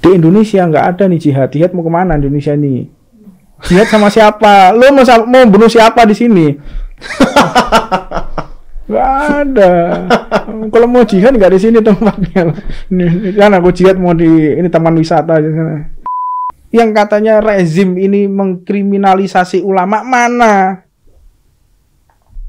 [0.00, 1.48] Di Indonesia nggak ada nih jihad.
[1.52, 2.88] Jihad mau ke mana Indonesia nih?
[3.68, 4.72] Jihad sama siapa?
[4.72, 6.46] Lo mau mau bunuh siapa di sini?
[8.90, 9.10] Gak
[9.46, 9.72] ada.
[10.72, 12.56] Kalau mau jihad nggak di sini tempatnya.
[12.90, 14.26] Nih, kan aku jihad mau di
[14.56, 15.94] ini taman wisata aja sana.
[16.74, 20.82] Yang katanya rezim ini mengkriminalisasi ulama mana?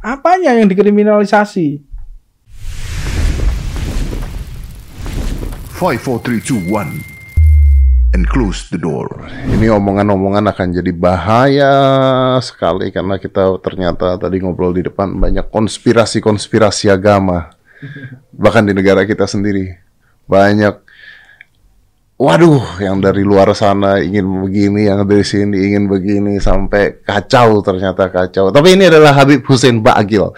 [0.01, 1.81] Apanya yang dikriminalisasi?
[5.77, 7.01] Five, four, three, two, one,
[8.11, 9.07] and close the door.
[9.47, 11.73] Ini omongan-omongan akan jadi bahaya
[12.43, 17.51] sekali karena kita ternyata tadi ngobrol di depan banyak konspirasi-konspirasi agama.
[18.35, 19.73] Bahkan di negara kita sendiri
[20.27, 20.75] banyak
[22.21, 28.11] waduh yang dari luar sana ingin begini, yang dari sini ingin begini sampai kacau ternyata
[28.11, 28.53] kacau.
[28.53, 30.29] Tapi ini adalah Habib Hussein Bagil.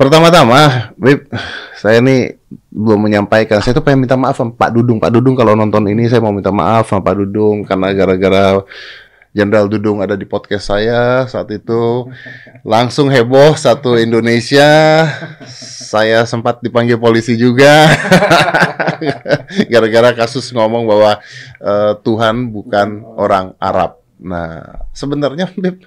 [0.00, 1.28] Pertama-tama, Bib,
[1.76, 2.32] saya ini
[2.72, 3.60] belum menyampaikan.
[3.60, 4.96] Saya tuh pengen minta maaf sama Pak Dudung.
[4.96, 8.64] Pak Dudung kalau nonton ini saya mau minta maaf sama Pak Dudung karena gara-gara
[9.36, 12.08] Jenderal Dudung ada di podcast saya saat itu
[12.64, 15.04] langsung heboh satu Indonesia.
[15.84, 17.92] Saya sempat dipanggil polisi juga
[19.72, 21.20] gara-gara kasus ngomong bahwa
[21.60, 24.00] uh, Tuhan bukan orang Arab.
[24.16, 25.84] Nah, sebenarnya Bib,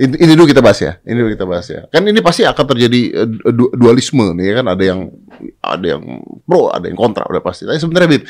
[0.00, 0.96] ini, dulu kita bahas ya.
[1.04, 1.84] Ini dulu kita bahas ya.
[1.92, 5.12] Kan ini pasti akan terjadi uh, du dualisme nih kan ada yang
[5.60, 6.02] ada yang
[6.48, 7.68] pro, ada yang kontra udah pasti.
[7.68, 8.22] Tapi sebenarnya Habib,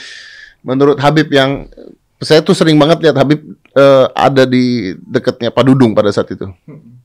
[0.67, 1.71] menurut Habib yang
[2.19, 3.39] saya tuh sering banget lihat Habib
[3.79, 6.51] uh, ada di dekatnya Pak Dudung pada saat itu.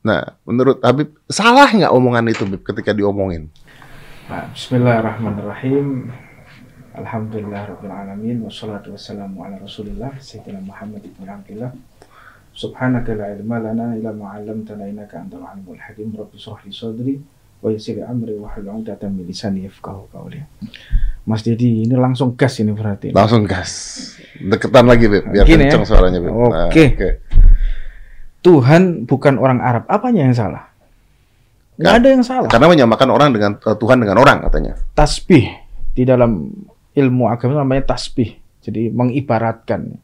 [0.02, 3.54] Nah, menurut Habib salah nggak omongan itu Habib ketika diomongin?
[4.26, 6.10] Nah, Bismillahirrahmanirrahim.
[6.96, 8.50] Alhamdulillahirrahmanirrahim.
[8.50, 11.70] Wassalatu wassalamu ala rasulillah Sayyidina Muhammad ibn Abdullah
[12.56, 16.16] Subhanaka la ilma lana ma 'allamtana innaka antal alimul hakim.
[16.16, 17.16] Rabbi li sadri
[17.60, 20.40] wa yassir amri wa 'uqdatam min lisani yafqahu qawli.
[21.28, 23.12] Mas Dedi, ini langsung gas ini berarti.
[23.12, 24.00] Langsung gas.
[24.40, 25.90] Deketan lagi, Beb, biar Gini kencang ya?
[25.90, 26.32] suaranya, Beb.
[26.32, 26.48] Oke.
[26.54, 26.88] Nah, okay.
[26.94, 27.14] okay.
[28.46, 29.84] Tuhan bukan orang Arab.
[29.90, 30.70] Apanya yang salah?
[31.82, 32.50] Nggak ada yang salah.
[32.54, 34.78] Karena menyamakan orang dengan uh, Tuhan dengan orang katanya.
[34.94, 35.50] Tasbih
[35.92, 36.54] di dalam
[36.94, 38.38] ilmu agama namanya tasbih.
[38.62, 39.98] Jadi mengibaratkan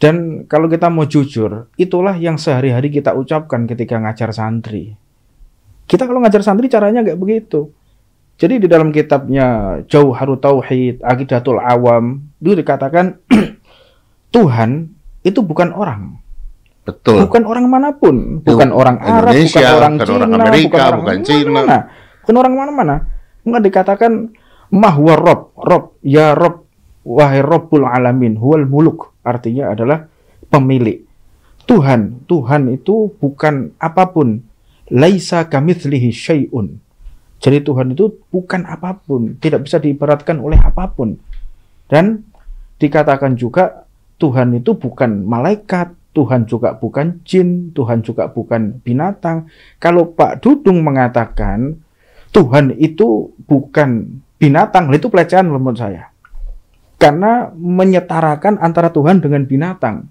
[0.00, 4.96] dan kalau kita mau jujur, itulah yang sehari-hari kita ucapkan ketika ngajar santri.
[5.84, 7.68] Kita kalau ngajar santri caranya nggak begitu.
[8.40, 13.20] Jadi di dalam kitabnya Jauharut Tauhid, Aqidatul Awam, itu dikatakan
[14.34, 14.88] Tuhan
[15.20, 16.16] itu bukan orang.
[16.88, 17.28] Betul.
[17.28, 21.00] Bukan orang mana pun, bukan orang Arab, bukan orang bukan Cina, orang Amerika, bukan orang
[21.04, 21.50] bukan Cina.
[21.52, 21.78] Mana,
[22.24, 22.96] bukan orang mana-mana.
[23.44, 24.12] Enggak dikatakan
[24.72, 26.69] mahwa Rob, Rob, ya Rob,
[27.10, 30.06] wahai Robbul Alamin, huwal muluk artinya adalah
[30.46, 31.02] pemilik.
[31.66, 34.46] Tuhan, Tuhan itu bukan apa pun.
[34.90, 36.78] Laisa kamitslihi syai'un.
[37.38, 41.14] Jadi Tuhan itu bukan apa pun, tidak bisa diibaratkan oleh apa pun.
[41.86, 42.26] Dan
[42.82, 43.86] dikatakan juga
[44.18, 49.46] Tuhan itu bukan malaikat, Tuhan juga bukan jin, Tuhan juga bukan binatang.
[49.78, 51.78] Kalau Pak Dudung mengatakan
[52.34, 56.09] Tuhan itu bukan binatang, itu pelecehan menurut saya
[57.00, 60.04] karena menyetarakan antara Tuhan dengan binatang.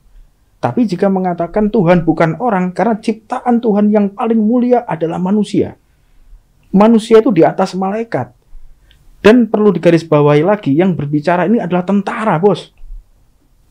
[0.59, 5.77] Tapi jika mengatakan Tuhan bukan orang, karena ciptaan Tuhan yang paling mulia adalah manusia.
[6.73, 8.33] Manusia itu di atas malaikat.
[9.23, 12.75] Dan perlu digarisbawahi lagi, yang berbicara ini adalah tentara, bos.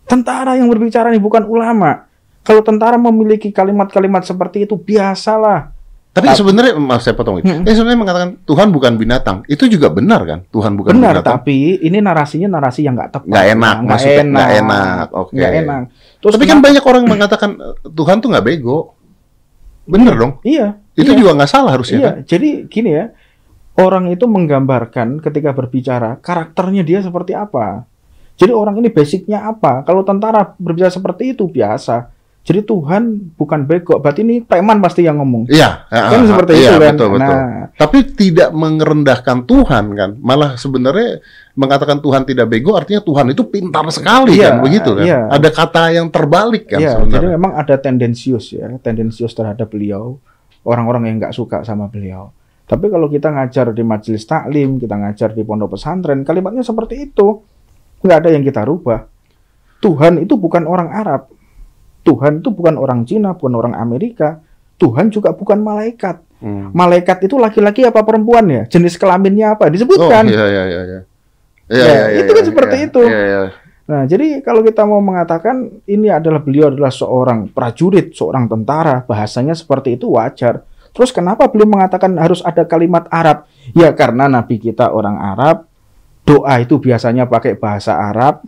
[0.09, 2.09] Tentara yang berbicara ini bukan ulama.
[2.41, 5.75] Kalau tentara memiliki kalimat-kalimat seperti itu, biasalah.
[6.09, 7.39] Tapi sebenarnya maaf saya potong.
[7.45, 7.63] Hmm.
[7.63, 10.39] Ya sebenarnya mengatakan Tuhan bukan binatang itu juga benar kan?
[10.51, 11.39] Tuhan bukan benar, binatang.
[11.39, 13.29] tapi ini narasinya narasi yang nggak tepat.
[13.31, 14.27] Nggak enak, nggak enak.
[14.27, 15.07] Nggak enak.
[15.15, 15.33] Oke.
[15.39, 15.61] Okay.
[15.63, 15.83] enak.
[16.19, 17.51] Terus tapi kan banyak orang mengatakan
[17.87, 18.99] Tuhan tuh nggak bego.
[19.89, 20.33] Bener dong?
[20.43, 20.81] Iya.
[20.99, 21.19] Itu iya.
[21.23, 21.99] juga nggak salah harusnya.
[21.99, 22.11] Iya.
[22.11, 22.17] Kan?
[22.27, 23.05] Jadi gini ya,
[23.79, 27.87] orang itu menggambarkan ketika berbicara karakternya dia seperti apa.
[28.39, 29.83] Jadi orang ini basicnya apa?
[29.87, 32.18] Kalau tentara berbicara seperti itu biasa.
[32.47, 35.53] Jadi Tuhan bukan bego, berarti ini preman pasti yang ngomong.
[35.53, 36.95] Iya, kan uh, seperti iya, itu kan.
[36.97, 37.35] Betul, betul.
[37.37, 41.21] Nah, tapi tidak merendahkan Tuhan kan, malah sebenarnya
[41.53, 45.05] mengatakan Tuhan tidak bego artinya Tuhan itu pintar sekali iya, kan, begitu kan.
[45.05, 45.21] Iya.
[45.29, 47.21] Ada kata yang terbalik kan iya, sebenarnya.
[47.21, 50.17] Jadi memang ada tendensius ya, tendensius terhadap beliau,
[50.65, 52.33] orang-orang yang nggak suka sama beliau.
[52.65, 57.45] Tapi kalau kita ngajar di majelis taklim, kita ngajar di pondok pesantren, kalimatnya seperti itu.
[58.01, 59.05] Nggak ada yang kita rubah.
[59.85, 61.33] Tuhan itu bukan orang Arab,
[62.07, 64.41] Tuhan itu bukan orang Cina, bukan orang Amerika.
[64.79, 66.23] Tuhan juga bukan malaikat.
[66.39, 66.71] Hmm.
[66.71, 68.63] Malaikat itu laki-laki apa perempuan ya?
[68.71, 69.67] Jenis kelaminnya apa?
[69.67, 70.25] Disebutkan.
[70.27, 70.83] Oh, iya, iya, iya.
[70.87, 71.01] iya.
[71.69, 73.03] Ya, ya, ya, itu kan ya, seperti ya, itu.
[73.05, 73.41] Ya, ya.
[73.89, 79.57] Nah, jadi kalau kita mau mengatakan ini adalah beliau adalah seorang prajurit, seorang tentara, bahasanya
[79.57, 80.65] seperti itu wajar.
[80.93, 83.49] Terus kenapa beliau mengatakan harus ada kalimat Arab?
[83.77, 85.69] Ya karena nabi kita orang Arab,
[86.29, 88.45] doa itu biasanya pakai bahasa Arab,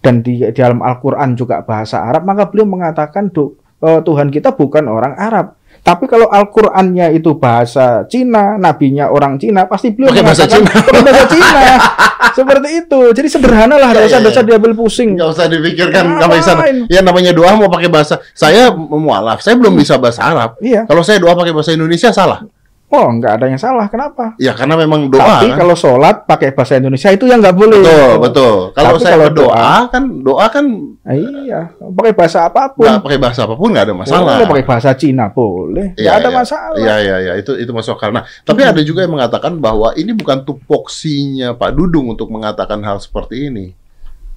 [0.00, 4.56] dan di, di dalam Al-Quran juga bahasa Arab, maka beliau mengatakan do, uh, Tuhan kita
[4.56, 5.56] bukan orang Arab.
[5.80, 10.72] Tapi kalau Al-Qur'annya itu bahasa Cina, nabinya orang Cina, pasti beliau pakai bahasa Cina.
[10.76, 11.60] Bahasa Cina.
[12.36, 13.00] Seperti itu.
[13.16, 14.48] Jadi sederhana lah, enggak ya, usah ya, ya.
[14.54, 15.16] diambil pusing.
[15.16, 16.62] Enggak usah dipikirkan sampai sana.
[16.86, 18.20] Ya namanya doa mau pakai bahasa.
[18.36, 20.60] Saya mualaf, saya belum bisa bahasa Arab.
[20.60, 20.84] Iya.
[20.84, 22.44] Kalau saya doa pakai bahasa Indonesia salah.
[22.90, 23.86] Oh, nggak ada yang salah.
[23.86, 24.34] Kenapa?
[24.34, 25.22] Ya karena memang doa.
[25.22, 25.62] Tapi kan?
[25.62, 27.86] kalau sholat pakai bahasa Indonesia itu yang nggak boleh.
[27.86, 28.56] Betul, betul.
[28.74, 30.66] Kalau saya kalau berdoa kan doa kan.
[31.06, 32.90] Iya, pakai bahasa apa pun.
[32.90, 34.34] Nggak pakai bahasa apa pun nggak ada masalah.
[34.34, 35.94] Boleh pakai bahasa Cina boleh.
[35.94, 36.34] Nggak ya, ada ya.
[36.34, 36.78] masalah.
[36.82, 37.32] Iya, iya, iya.
[37.38, 38.10] Itu itu masuk akal.
[38.10, 38.70] Nah, tapi hmm.
[38.74, 43.66] ada juga yang mengatakan bahwa ini bukan tupoksinya Pak Dudung untuk mengatakan hal seperti ini.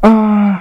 [0.05, 0.55] Ah, uh,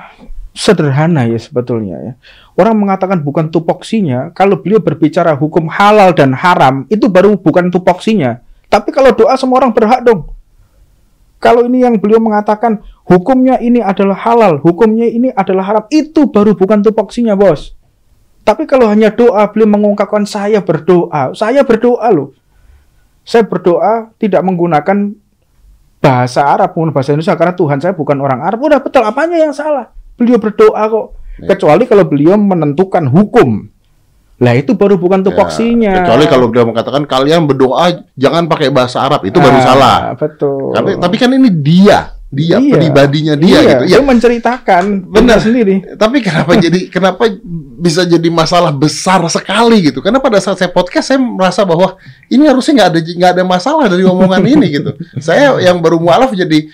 [0.53, 2.13] sederhana ya sebetulnya ya.
[2.53, 8.45] Orang mengatakan bukan tupoksinya, kalau beliau berbicara hukum halal dan haram, itu baru bukan tupoksinya.
[8.69, 10.29] Tapi kalau doa semua orang berhak dong.
[11.43, 16.55] Kalau ini yang beliau mengatakan hukumnya ini adalah halal, hukumnya ini adalah haram, itu baru
[16.55, 17.75] bukan tupoksinya, Bos.
[18.47, 22.31] Tapi kalau hanya doa, beliau mengungkapkan saya berdoa, saya berdoa loh.
[23.23, 25.15] Saya berdoa tidak menggunakan
[26.03, 28.59] bahasa Arab, pun bahasa Indonesia karena Tuhan saya bukan orang Arab.
[28.63, 29.95] Udah betul, apanya yang salah?
[30.17, 31.07] Beliau berdoa kok.
[31.41, 31.57] Ya.
[31.57, 33.73] Kecuali kalau beliau menentukan hukum.
[34.43, 35.93] Lah itu baru bukan tupoksinya.
[35.93, 39.97] Ya, kecuali kalau beliau mengatakan kalian berdoa jangan pakai bahasa Arab, itu ah, baru salah.
[40.19, 40.75] Betul.
[40.75, 42.75] Tapi tapi kan ini dia, dia iya.
[42.75, 43.85] pribadinya dia iya, gitu.
[43.87, 43.91] Ya.
[43.95, 45.95] Dia menceritakan benar sendiri.
[45.95, 47.29] Tapi kenapa jadi kenapa
[47.79, 50.03] bisa jadi masalah besar sekali gitu?
[50.03, 51.95] Karena pada saat saya podcast saya merasa bahwa
[52.27, 54.91] ini harusnya nggak ada nggak ada masalah dari omongan ini gitu.
[55.27, 56.67] Saya yang baru mualaf jadi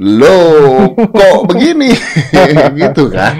[0.00, 0.36] lo
[1.18, 1.92] kok begini?
[2.80, 3.36] Gitu kan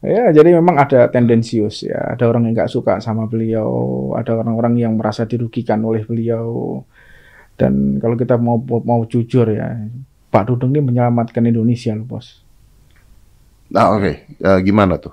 [0.00, 2.14] ya jadi memang ada tendensius ya.
[2.14, 3.68] Ada orang yang nggak suka sama beliau
[4.14, 6.80] ada orang-orang yang merasa dirugikan oleh beliau.
[7.58, 9.76] Dan kalau kita mau mau jujur ya
[10.30, 12.40] Pak Dudung ini menyelamatkan Indonesia loh bos.
[13.74, 14.00] Nah oke.
[14.00, 14.14] Okay.
[14.46, 15.12] uh, gimana tuh?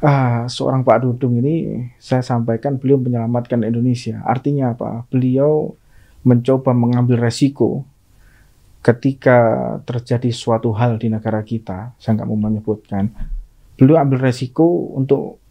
[0.00, 4.22] Ah seorang Pak Dudung ini saya sampaikan beliau menyelamatkan Indonesia.
[4.24, 5.04] Artinya apa?
[5.10, 5.74] Beliau
[6.24, 7.84] mencoba mengambil resiko
[8.86, 9.38] ketika
[9.82, 13.10] terjadi suatu hal di negara kita, saya nggak mau menyebutkan,
[13.74, 15.42] beliau ambil resiko untuk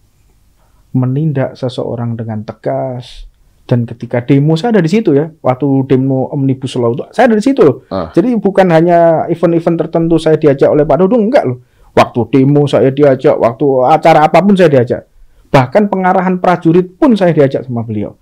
[0.95, 3.27] menindak seseorang dengan tegas.
[3.65, 7.35] Dan ketika demo saya ada di situ ya, waktu demo omnibus law itu saya ada
[7.35, 7.81] di situ loh.
[7.89, 8.13] Ah.
[8.13, 11.59] Jadi bukan hanya event-event tertentu saya diajak oleh Pak Dudung, enggak loh.
[11.97, 15.09] Waktu demo saya diajak, waktu acara apa pun saya diajak.
[15.49, 18.15] Bahkan pengarahan prajurit pun saya diajak sama beliau.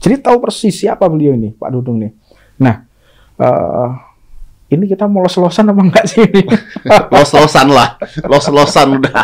[0.00, 2.12] Jadi tahu persis siapa beliau ini, Pak Dudung nih.
[2.56, 2.80] Nah,
[3.36, 4.15] uh,
[4.66, 6.42] ini kita mau los-losan apa enggak sih ini?
[7.14, 9.22] los-losan lah, los-losan udah.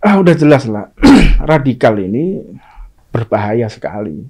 [0.06, 0.88] ah, udah jelas lah,
[1.50, 2.40] radikal ini
[3.12, 4.24] berbahaya sekali.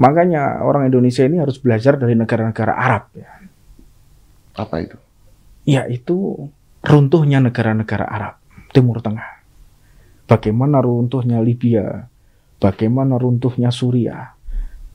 [0.00, 3.12] Makanya orang Indonesia ini harus belajar dari negara-negara Arab.
[3.12, 3.28] Ya.
[4.56, 4.96] Apa itu?
[5.68, 6.48] Ya itu
[6.80, 8.40] runtuhnya negara-negara Arab,
[8.72, 9.44] Timur Tengah.
[10.24, 12.08] Bagaimana runtuhnya Libya,
[12.56, 14.39] bagaimana runtuhnya Suriah,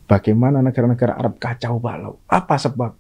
[0.06, 2.22] Bagaimana negara-negara Arab kacau balau?
[2.30, 2.94] Apa sebab?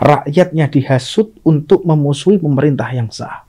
[0.00, 3.44] Rakyatnya dihasut untuk memusuhi pemerintah yang sah.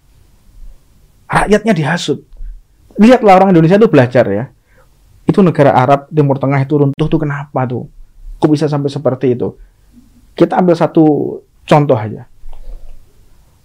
[1.31, 2.27] Rakyatnya dihasut.
[3.00, 4.45] Lihatlah orang Indonesia itu belajar ya.
[5.24, 7.88] Itu negara Arab Timur Tengah itu runtuh tuh kenapa tuh?
[8.38, 9.56] Kok bisa sampai seperti itu?
[10.35, 12.27] Kita ambil satu contoh aja.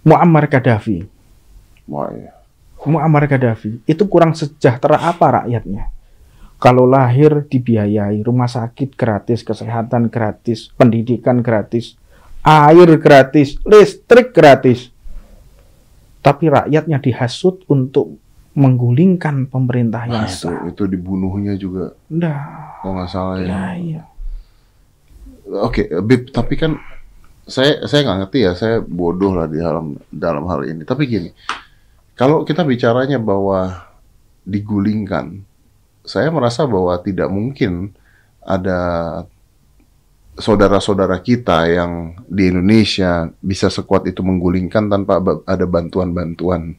[0.07, 1.03] Muammar Gaddafi.
[2.87, 5.91] Muammar Gaddafi itu kurang sejahtera apa rakyatnya?
[6.59, 11.95] Kalau lahir dibiayai, rumah sakit gratis, kesehatan gratis, pendidikan gratis,
[12.43, 14.91] air gratis, listrik gratis.
[16.19, 18.19] Tapi rakyatnya dihasut untuk
[18.59, 20.67] menggulingkan pemerintah yang nah, sah.
[20.67, 21.95] Itu, itu dibunuhnya juga.
[22.11, 23.47] Nah, kalau nggak salah ya.
[23.47, 24.03] ya iya.
[25.63, 26.75] Oke, Bib, tapi kan
[27.47, 30.83] saya saya nggak ngerti ya, saya bodoh lah di dalam dalam hal ini.
[30.83, 31.31] Tapi gini,
[32.19, 33.89] kalau kita bicaranya bahwa
[34.43, 35.41] digulingkan,
[36.09, 37.93] saya merasa bahwa tidak mungkin
[38.41, 38.81] ada
[40.33, 46.73] saudara-saudara kita yang di Indonesia bisa sekuat itu menggulingkan tanpa ada bantuan-bantuan.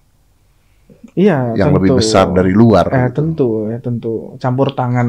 [1.14, 1.78] Iya, yang tentu.
[1.78, 2.90] lebih besar dari luar.
[2.90, 3.14] Eh, gitu.
[3.22, 4.34] tentu, ya tentu.
[4.42, 5.08] Campur tangan,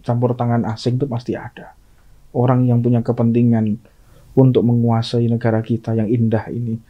[0.00, 1.76] campur tangan asing itu pasti ada.
[2.32, 3.76] Orang yang punya kepentingan
[4.32, 6.80] untuk menguasai negara kita yang indah ini.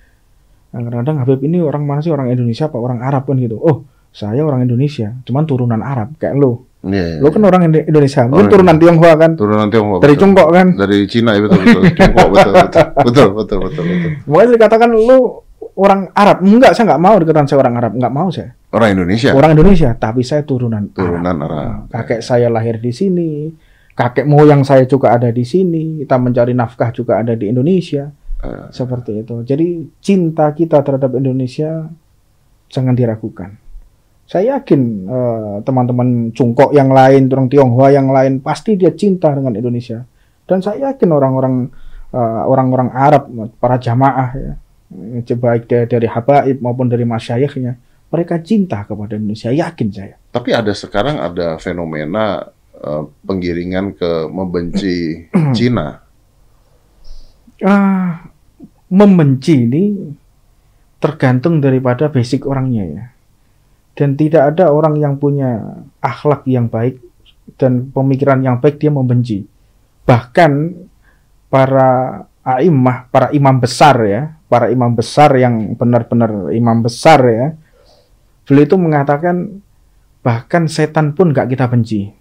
[0.70, 3.58] Kadang-kadang Habib ini orang mana sih orang Indonesia apa orang Arab kan gitu.
[3.58, 3.82] Oh,
[4.12, 6.69] saya orang Indonesia, cuman turunan Arab kayak lo.
[6.79, 7.50] Yeah, Lo kan yeah.
[7.50, 9.35] orang Indonesia, mungkin oh, turunan Tionghoa kan?
[9.35, 9.99] Turunan Tionghoa.
[9.99, 10.67] Dari Cungkok kan?
[10.79, 11.83] Dari Cina ya betul betul.
[11.91, 12.85] Cungkok betul betul.
[13.03, 14.11] Betul betul betul betul.
[14.31, 15.21] Makanya dikatakan lu
[15.79, 16.43] orang Arab.
[16.47, 17.93] Enggak, saya enggak mau dikatakan saya orang Arab.
[17.99, 18.50] Enggak mau saya.
[18.71, 19.31] Orang Indonesia.
[19.35, 21.50] Orang Indonesia, tapi saya turunan Turunan Arab.
[21.50, 21.79] Arab.
[21.91, 23.50] Kakek saya lahir di sini.
[23.99, 26.03] Kakek moyang saya juga ada di sini.
[26.07, 28.07] Kita mencari nafkah juga ada di Indonesia.
[28.38, 28.71] Uh.
[28.71, 29.43] Seperti itu.
[29.43, 31.91] Jadi cinta kita terhadap Indonesia
[32.71, 33.68] jangan diragukan.
[34.28, 39.56] Saya yakin uh, teman-teman Cungkok yang lain, orang Tionghoa yang lain pasti dia cinta dengan
[39.56, 40.04] Indonesia.
[40.44, 41.73] Dan saya yakin orang-orang
[42.12, 43.25] uh, orang-orang Arab,
[43.56, 44.52] para jamaah ya,
[45.32, 47.80] baik dari, dari habaib maupun dari masyayikhnya,
[48.12, 50.16] mereka cinta kepada Indonesia, yakin saya.
[50.28, 52.52] Tapi ada sekarang ada fenomena
[52.85, 55.25] uh, penggiringan ke membenci
[55.56, 56.04] Cina.
[57.64, 58.12] Uh,
[58.92, 59.85] membenci ini
[61.00, 63.04] tergantung daripada basic orangnya ya.
[63.99, 67.02] Dan tidak ada orang yang punya akhlak yang baik
[67.59, 69.43] dan pemikiran yang baik dia membenci.
[70.07, 70.52] Bahkan
[71.50, 77.47] para aimah, para imam besar ya, para imam besar yang benar-benar imam besar ya,
[78.47, 79.59] beliau itu mengatakan
[80.23, 82.14] bahkan setan pun gak kita benci.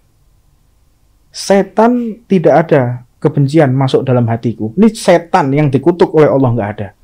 [1.30, 4.74] Setan tidak ada kebencian masuk dalam hatiku.
[4.74, 6.97] Ini setan yang dikutuk oleh Allah nggak ada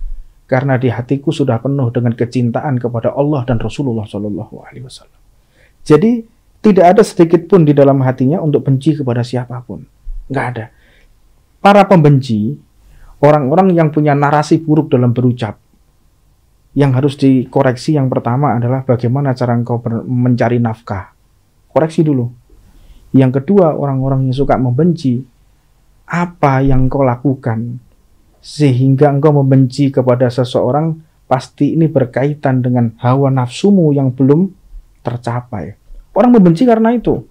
[0.45, 5.21] karena di hatiku sudah penuh dengan kecintaan kepada Allah dan Rasulullah Shallallahu Alaihi Wasallam.
[5.85, 6.25] Jadi
[6.65, 9.85] tidak ada sedikit pun di dalam hatinya untuk benci kepada siapa pun,
[10.33, 10.73] nggak ada.
[11.61, 12.57] Para pembenci,
[13.21, 15.61] orang-orang yang punya narasi buruk dalam berucap,
[16.75, 21.15] yang harus dikoreksi yang pertama adalah bagaimana cara engkau mencari nafkah.
[21.71, 22.27] Koreksi dulu.
[23.15, 25.23] Yang kedua, orang-orang yang suka membenci,
[26.11, 27.79] apa yang kau lakukan
[28.45, 34.53] sehingga engkau membenci kepada seseorang, pasti ini berkaitan dengan hawa nafsumu yang belum
[35.01, 35.73] tercapai.
[36.13, 37.25] Orang membenci karena itu.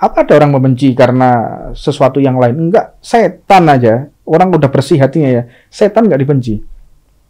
[0.00, 1.30] Apa ada orang membenci karena
[1.76, 2.70] sesuatu yang lain?
[2.70, 4.08] Enggak, setan aja.
[4.24, 5.42] Orang udah bersih hatinya ya.
[5.68, 6.64] Setan nggak dibenci.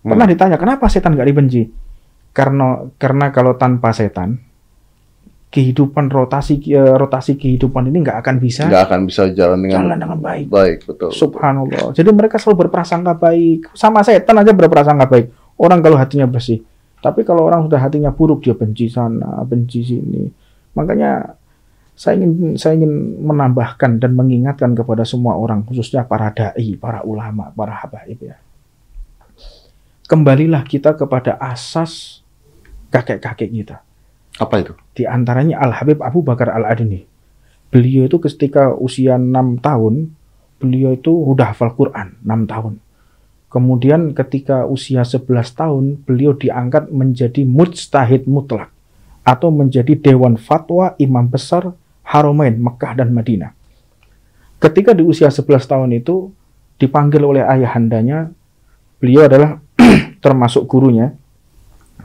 [0.04, 0.34] Pernah hmm.
[0.38, 1.66] ditanya, kenapa setan nggak dibenci?
[2.30, 4.38] Karena karena kalau tanpa setan,
[5.48, 9.96] kehidupan rotasi eh, rotasi kehidupan ini nggak akan bisa nggak akan bisa jalan dengan jalan
[9.96, 10.46] dengan baik.
[10.52, 11.08] baik betul.
[11.08, 11.96] Subhanallah.
[11.96, 13.72] Jadi mereka selalu berprasangka baik.
[13.72, 15.32] Sama setan aja berprasangka baik.
[15.56, 16.60] Orang kalau hatinya bersih.
[17.00, 20.28] Tapi kalau orang sudah hatinya buruk dia benci sana benci sini.
[20.76, 21.32] Makanya
[21.96, 27.48] saya ingin saya ingin menambahkan dan mengingatkan kepada semua orang khususnya para dai para ulama
[27.56, 28.36] para habaib ya.
[30.04, 32.20] Kembalilah kita kepada asas
[32.92, 33.87] kakek-kakek kita
[34.38, 34.72] apa itu?
[34.94, 37.02] Di antaranya Al Habib Abu Bakar Al Adni.
[37.68, 40.14] Beliau itu ketika usia 6 tahun,
[40.56, 42.74] beliau itu udah hafal Quran 6 tahun.
[43.48, 48.72] Kemudian ketika usia 11 tahun, beliau diangkat menjadi mujtahid mutlak
[49.24, 53.52] atau menjadi dewan fatwa imam besar Haramain Mekah dan Madinah.
[54.56, 56.32] Ketika di usia 11 tahun itu
[56.80, 58.32] dipanggil oleh ayahandanya,
[58.96, 59.60] beliau adalah
[60.24, 61.12] termasuk gurunya,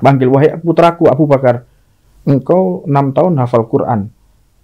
[0.04, 1.64] panggil wahai putraku Abu Bakar,
[2.24, 4.12] engkau enam tahun hafal Quran,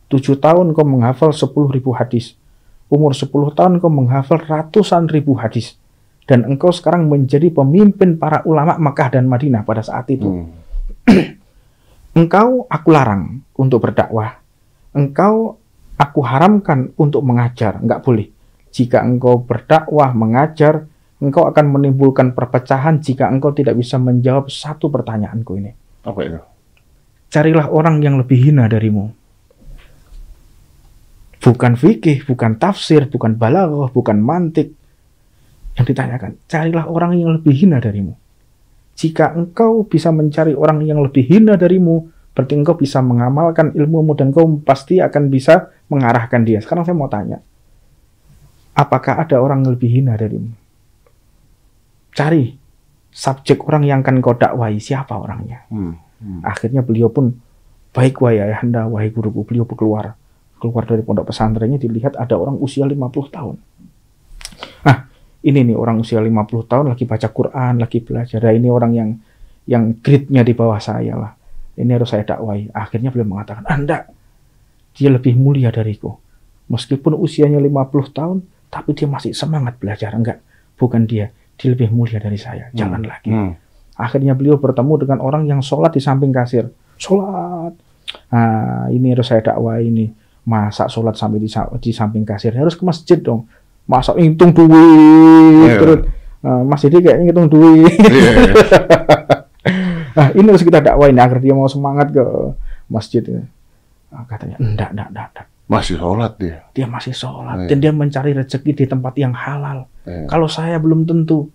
[0.07, 2.35] tujuh tahun kau menghafal sepuluh ribu hadis,
[2.87, 5.75] umur sepuluh tahun kau menghafal ratusan ribu hadis,
[6.25, 10.27] dan engkau sekarang menjadi pemimpin para ulama Mekah dan Madinah pada saat itu.
[10.27, 10.49] Hmm.
[12.19, 14.39] engkau aku larang untuk berdakwah,
[14.95, 15.59] engkau
[15.99, 18.31] aku haramkan untuk mengajar, enggak boleh.
[18.69, 20.85] Jika engkau berdakwah, mengajar,
[21.19, 25.71] engkau akan menimbulkan perpecahan jika engkau tidak bisa menjawab satu pertanyaanku ini.
[26.05, 26.39] Apa itu?
[27.29, 29.13] Carilah orang yang lebih hina darimu.
[31.39, 34.75] Bukan fikih, bukan tafsir, bukan balaghah, bukan mantik.
[35.79, 38.11] Yang ditanyakan, carilah orang yang lebih hina darimu.
[38.99, 44.35] Jika engkau bisa mencari orang yang lebih hina darimu, berarti engkau bisa mengamalkan ilmumu dan
[44.35, 46.59] engkau pasti akan bisa mengarahkan dia.
[46.59, 47.39] Sekarang saya mau tanya,
[48.75, 50.51] apakah ada orang yang lebih hina darimu?
[52.11, 52.51] Cari
[53.07, 55.63] subjek orang yang akan kau dakwai, siapa orangnya?
[55.71, 56.08] Hmm.
[56.19, 56.43] Hmm.
[56.43, 57.35] Akhirnya beliau pun
[57.95, 60.19] baik wahai ayahanda, wahai guruku, beliau keluar
[60.59, 62.99] keluar dari pondok pesantrennya dilihat ada orang usia 50
[63.31, 63.55] tahun.
[64.83, 65.07] Ah,
[65.41, 68.43] ini nih orang usia 50 tahun lagi baca Quran, lagi belajar.
[68.43, 69.09] Nah, ini orang yang
[69.65, 71.31] yang gridnya di bawah saya lah.
[71.79, 72.67] Ini harus saya dakwai.
[72.75, 74.03] Akhirnya beliau mengatakan, Anda,
[74.91, 76.11] dia lebih mulia dariku.
[76.67, 80.11] Meskipun usianya 50 tahun, tapi dia masih semangat belajar.
[80.11, 80.43] Enggak,
[80.75, 81.31] bukan dia.
[81.55, 82.67] Dia lebih mulia dari saya.
[82.75, 83.09] Jangan hmm.
[83.09, 83.31] lagi.
[83.31, 83.55] Hmm.
[83.99, 86.71] Akhirnya beliau bertemu dengan orang yang sholat di samping kasir.
[86.95, 87.75] Sholat.
[88.31, 90.07] Nah, ini harus saya dakwah ini.
[90.47, 91.51] Masa sholat sampai di,
[91.83, 92.55] di samping kasir.
[92.55, 93.43] Harus ke masjid dong.
[93.83, 94.71] Masa hitung duit.
[95.67, 95.79] Yeah.
[95.83, 95.99] Terus,
[96.47, 97.93] uh, Mas Didi kayak ngitung duit.
[97.99, 99.35] Yeah.
[100.09, 102.23] Nah, ini harus kita dakwain agar dia mau semangat ke
[102.91, 103.23] masjid.
[103.23, 105.47] Nah, katanya, enggak, enggak, enggak, enggak.
[105.69, 106.57] Masih sholat dia.
[106.75, 107.55] Dia masih sholat.
[107.63, 107.69] Yeah.
[107.71, 109.87] Dan dia mencari rezeki di tempat yang halal.
[110.03, 110.27] Yeah.
[110.27, 111.47] Kalau saya belum tentu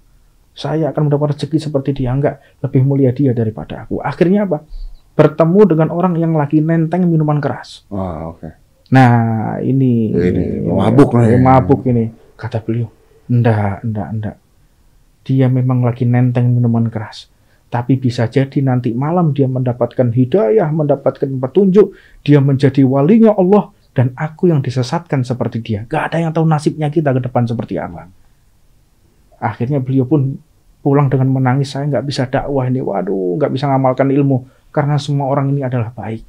[0.55, 2.41] saya akan mendapat rezeki seperti dia enggak?
[2.63, 3.99] Lebih mulia dia daripada aku.
[4.01, 4.63] Akhirnya apa?
[5.15, 7.87] Bertemu dengan orang yang lagi nenteng minuman keras.
[7.91, 8.55] Oh, okay.
[8.95, 10.15] nah ini.
[10.15, 12.11] Ini mabuk nih mabuk ini.
[12.35, 12.91] Kata beliau
[13.27, 14.37] enggak enggak enggak
[15.25, 17.33] dia memang lagi nenteng minuman keras.
[17.73, 24.15] Tapi bisa jadi nanti malam dia mendapatkan hidayah, mendapatkan petunjuk, dia menjadi walinya Allah, dan
[24.15, 25.81] aku yang disesatkan seperti dia.
[25.91, 28.07] Gak ada yang tahu nasibnya kita ke depan seperti apa.
[29.41, 30.39] Akhirnya beliau pun
[30.85, 35.33] pulang dengan menangis, saya nggak bisa dakwah ini, waduh, nggak bisa ngamalkan ilmu, karena semua
[35.33, 36.21] orang ini adalah baik.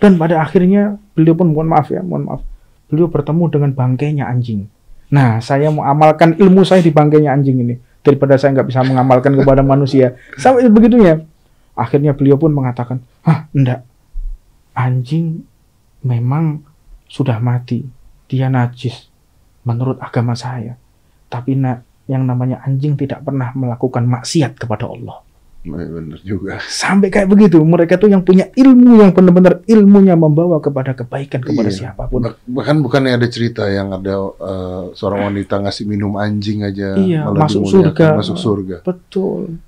[0.00, 2.42] Dan pada akhirnya beliau pun mohon maaf ya, mohon maaf.
[2.88, 4.66] Beliau bertemu dengan bangkainya anjing.
[5.12, 9.36] Nah, saya mau amalkan ilmu saya di bangkainya anjing ini daripada saya nggak bisa mengamalkan
[9.36, 10.18] kepada manusia.
[10.40, 11.22] Sampai begitunya.
[11.72, 13.86] Akhirnya beliau pun mengatakan, ah enggak.
[14.72, 15.44] Anjing
[16.04, 16.64] memang
[17.06, 17.86] sudah mati.
[18.26, 19.08] Dia najis
[19.62, 20.76] menurut agama saya.
[21.30, 25.24] Tapi nak, yang namanya anjing tidak pernah melakukan maksiat kepada Allah.
[25.62, 26.58] Benar juga.
[26.66, 27.62] Sampai kayak begitu.
[27.62, 31.78] Mereka tuh yang punya ilmu yang benar-benar ilmunya membawa kepada kebaikan kepada iya.
[31.86, 32.26] siapa pun.
[32.34, 37.62] Bahkan bukannya ada cerita yang ada uh, seorang wanita ngasih minum anjing aja iya, masuk
[37.62, 38.18] surga.
[38.18, 38.76] Masuk surga.
[38.82, 39.62] Betul.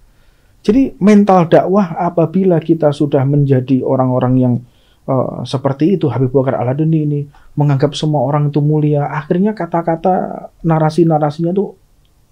[0.67, 4.55] Jadi mental dakwah apabila kita sudah menjadi orang-orang yang
[5.07, 7.21] uh, seperti itu Habib Bakar Aladeni ini
[7.55, 11.84] menganggap semua orang itu mulia, akhirnya kata-kata narasi-narasinya tuh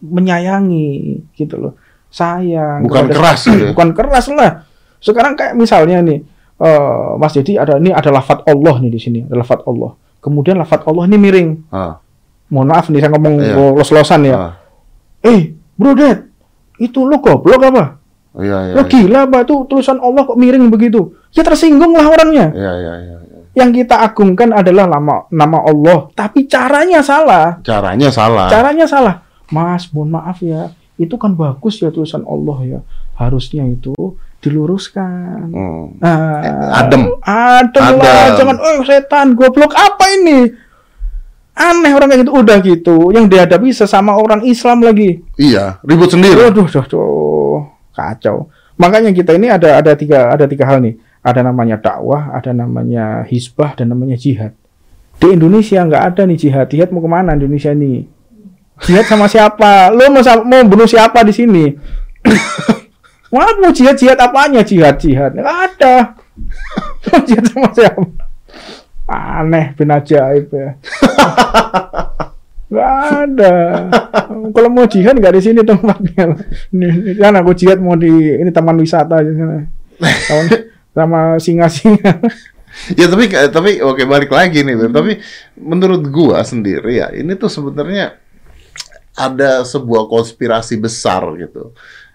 [0.03, 1.75] menyayangi gitu loh
[2.13, 2.85] sayang.
[2.85, 3.73] Bukan keras ya.
[3.73, 4.69] Bukan keras lah.
[5.01, 6.23] Sekarang kayak misalnya nih,
[6.61, 9.97] uh, Mas Jadi ada ini ada lafat Allah nih di sini, ada lafat Allah.
[10.23, 11.49] Kemudian lafat Allah ini miring.
[11.73, 11.99] Ah.
[12.53, 13.57] Mohon maaf nih saya ngomong iya.
[13.57, 14.37] los-losan ya.
[14.37, 14.53] Ah.
[15.25, 16.29] Eh, bro dad,
[16.79, 17.99] itu lo goblok apa?
[18.33, 18.93] Iya, iya, lo iya.
[18.93, 21.17] gila apa itu tulisan Allah kok miring begitu?
[21.35, 22.53] Ya tersinggung lah orangnya.
[22.53, 23.17] Iya, iya, iya.
[23.19, 23.39] iya.
[23.53, 27.61] Yang kita agungkan adalah nama nama Allah, tapi caranya salah.
[27.61, 28.49] Caranya salah.
[28.49, 29.15] Caranya salah.
[29.53, 32.81] Mas, mohon maaf ya itu kan bagus ya tulisan Allah ya.
[33.17, 33.95] Harusnya itu
[34.43, 35.51] diluruskan.
[35.51, 35.87] Hmm.
[36.03, 37.17] Nah, adem.
[37.23, 37.99] Adem, adem.
[38.03, 38.27] lah.
[38.37, 40.51] Jangan, oh setan, goblok apa ini?
[41.53, 42.33] Aneh orang kayak gitu.
[42.33, 42.97] Udah gitu.
[43.13, 45.21] Yang dihadapi sesama orang Islam lagi.
[45.37, 46.49] Iya, ribut sendiri.
[46.49, 47.61] Waduh, duh, duh,
[47.93, 48.49] kacau.
[48.81, 50.97] Makanya kita ini ada ada tiga ada tiga hal nih.
[51.23, 54.59] Ada namanya dakwah, ada namanya hisbah, dan namanya jihad.
[55.23, 56.67] Di Indonesia nggak ada nih jihad.
[56.67, 58.11] Jihad mau ke mana Indonesia nih?
[58.83, 59.91] Jihad sama siapa?
[59.95, 61.65] Lo mau, mau bunuh siapa di sini?
[63.33, 65.33] Wah, mau jihad jihad apanya jihad jihad?
[65.33, 65.95] Nggak ada.
[67.29, 68.03] jihad sama siapa?
[69.09, 70.71] Aneh, bin ajaib ya.
[72.73, 72.93] Gak
[73.29, 73.55] ada.
[74.53, 76.41] Kalau mau jihad nggak di sini tempatnya.
[76.73, 79.69] Nih, kan aku jihad mau di ini taman wisata aja sana.
[80.97, 82.21] sama singa-singa.
[82.97, 84.93] ya tapi tapi oke balik lagi nih, hmm.
[84.97, 85.21] tapi
[85.61, 88.17] menurut gua sendiri ya ini tuh sebenarnya
[89.17, 91.73] ada sebuah konspirasi besar gitu.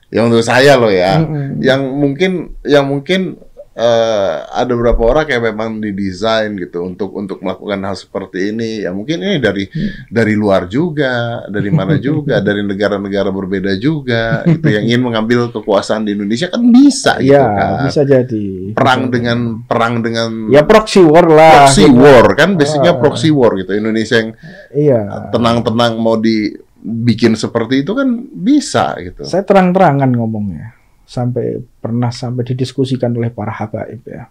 [0.08, 1.60] Yang menurut saya loh ya, mm-hmm.
[1.60, 2.32] yang mungkin
[2.64, 3.36] yang mungkin
[3.78, 8.84] uh, ada beberapa orang yang memang didesain gitu untuk untuk melakukan hal seperti ini.
[8.84, 10.10] Ya mungkin ini dari mm.
[10.10, 14.42] dari luar juga, dari mana juga, dari negara-negara berbeda juga.
[14.50, 17.86] itu yang ingin mengambil kekuasaan di Indonesia kan bisa gitu ya, kan.
[17.86, 18.48] bisa jadi.
[18.74, 21.70] Perang dengan perang dengan ya proxy war lah.
[21.70, 22.02] Proxy gitu.
[22.02, 23.00] war kan, basicnya ah.
[23.00, 23.72] proxy war gitu.
[23.78, 24.32] Indonesia yang
[24.74, 25.30] iya.
[25.30, 29.28] tenang-tenang mau di bikin seperti itu kan bisa gitu.
[29.28, 30.71] Saya terang-terangan ngomongnya.
[31.08, 34.28] Sampai pernah sampai didiskusikan oleh para habaib ya.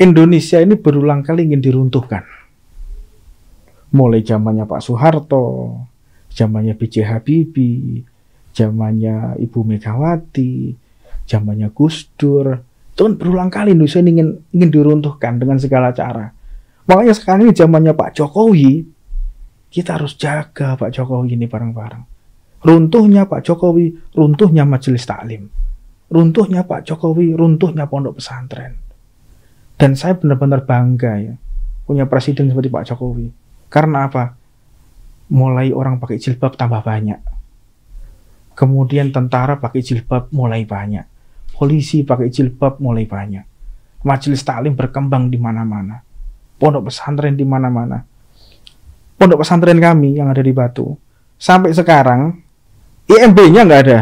[0.00, 2.24] Indonesia ini berulang kali ingin diruntuhkan.
[3.92, 5.76] Mulai zamannya Pak Soeharto,
[6.32, 7.04] zamannya B.J.
[7.04, 8.02] Habibie,
[8.56, 10.72] zamannya Ibu Megawati,
[11.28, 12.56] zamannya Gus Dur.
[12.92, 16.32] Itu kan berulang kali Indonesia ingin ingin diruntuhkan dengan segala cara.
[16.88, 18.84] Makanya sekarang ini zamannya Pak Jokowi,
[19.72, 22.04] kita harus jaga Pak Jokowi ini bareng-bareng.
[22.60, 25.48] Runtuhnya Pak Jokowi, runtuhnya majelis taklim.
[26.12, 28.76] Runtuhnya Pak Jokowi, runtuhnya pondok pesantren.
[29.80, 31.34] Dan saya benar-benar bangga ya
[31.88, 33.32] punya presiden seperti Pak Jokowi.
[33.72, 34.36] Karena apa?
[35.32, 37.18] Mulai orang pakai jilbab tambah banyak.
[38.52, 41.08] Kemudian tentara pakai jilbab mulai banyak.
[41.56, 43.44] Polisi pakai jilbab mulai banyak.
[44.04, 46.04] Majelis taklim berkembang di mana-mana.
[46.60, 48.11] Pondok pesantren di mana-mana
[49.22, 50.98] pondok pesantren kami yang ada di Batu
[51.38, 52.42] sampai sekarang
[53.06, 54.00] IMB-nya nggak ada.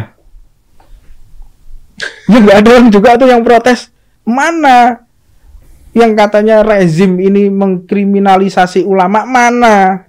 [2.24, 3.92] Ya nggak ada juga tuh yang protes.
[4.24, 5.04] Mana
[5.92, 10.08] yang katanya rezim ini mengkriminalisasi ulama mana?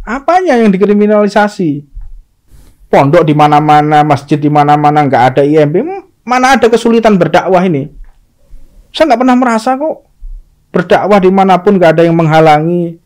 [0.00, 1.84] Apanya yang dikriminalisasi?
[2.88, 5.76] Pondok di mana-mana, masjid di mana-mana nggak ada IMB.
[6.24, 7.92] Mana ada kesulitan berdakwah ini?
[8.96, 10.08] Saya nggak pernah merasa kok
[10.72, 13.01] berdakwah di mana pun nggak ada yang menghalangi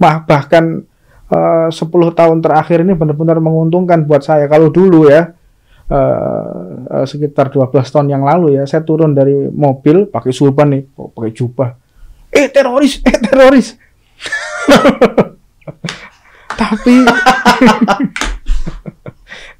[0.00, 0.80] bah bahkan
[1.28, 4.48] eh, uh, 10 tahun terakhir ini benar-benar menguntungkan buat saya.
[4.48, 5.36] Kalau dulu ya
[5.92, 10.88] uh, uh, sekitar 12 tahun yang lalu ya, saya turun dari mobil pakai sulban nih,
[10.96, 11.76] pakai jubah.
[12.32, 13.76] Eh teroris, eh teroris.
[16.60, 16.96] Tapi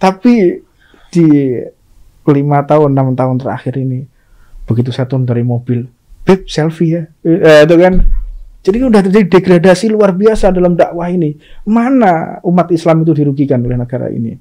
[0.01, 0.35] Tapi
[1.11, 1.29] di
[2.31, 4.07] lima tahun, enam tahun terakhir ini,
[4.65, 5.91] begitu saya turun dari mobil,
[6.25, 7.95] beb selfie ya, eh, itu kan.
[8.61, 11.33] Jadi udah terjadi degradasi luar biasa dalam dakwah ini.
[11.65, 14.37] Mana umat Islam itu dirugikan oleh negara ini?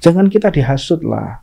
[0.00, 1.36] Jangan kita dihasut lah.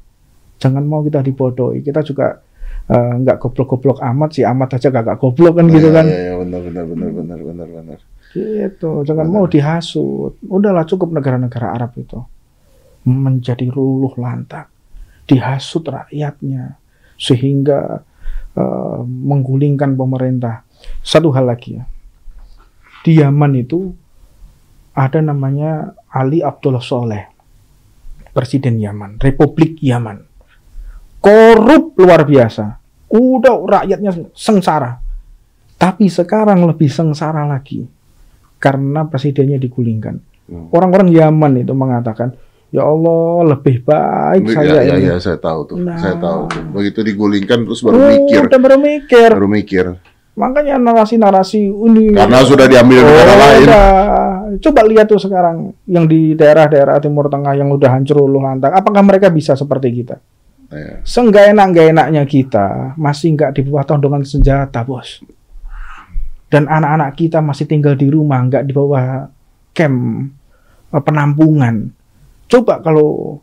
[0.58, 1.86] Jangan mau kita dibodohi.
[1.86, 2.42] Kita juga
[2.90, 4.42] uh, nggak goblok-goblok amat sih.
[4.42, 6.06] Amat aja gak goblok kan gitu kan.
[6.10, 8.00] Iya, iya, benar, benar, benar, benar, benar, benar.
[8.34, 8.92] Gitu.
[9.06, 9.36] Jangan benar.
[9.38, 10.34] mau dihasut.
[10.50, 12.18] Udahlah cukup negara-negara Arab itu
[13.04, 14.72] menjadi luluh lantak,
[15.28, 16.80] dihasut rakyatnya
[17.20, 18.02] sehingga
[18.58, 20.66] uh, menggulingkan pemerintah.
[21.04, 21.84] Satu hal lagi ya,
[23.04, 23.92] di Yaman itu
[24.96, 27.24] ada namanya Ali Abdullah Soleh,
[28.32, 30.24] presiden Yaman, Republik Yaman,
[31.20, 32.80] korup luar biasa,
[33.12, 35.02] udah rakyatnya sengsara,
[35.76, 37.84] tapi sekarang lebih sengsara lagi
[38.64, 40.16] karena presidennya digulingkan.
[40.48, 40.72] Hmm.
[40.72, 42.32] Orang-orang Yaman itu mengatakan,
[42.74, 45.06] Ya Allah, lebih baik ya, saya ya, ini.
[45.06, 45.78] Ya, saya tahu tuh.
[45.78, 45.94] Nah.
[45.94, 46.64] Saya tahu tuh.
[46.74, 48.50] Begitu digulingkan terus baru oh, mikir.
[48.50, 49.30] Udah baru mikir.
[49.30, 49.86] Baru mikir.
[50.34, 52.18] Makanya narasi-narasi ini.
[52.18, 53.68] Karena sudah diambil oh, negara lain.
[54.58, 58.74] Coba lihat tuh sekarang yang di daerah-daerah Timur Tengah yang udah hancur luluh lantak.
[58.74, 60.18] Apakah mereka bisa seperti kita?
[60.74, 61.06] Ya.
[61.06, 65.22] Seenggak enak enaknya kita masih nggak di bawah tondongan senjata, bos.
[66.50, 69.30] Dan anak-anak kita masih tinggal di rumah, nggak di bawah
[69.74, 70.30] camp
[70.94, 71.94] eh, penampungan
[72.54, 73.42] Coba kalau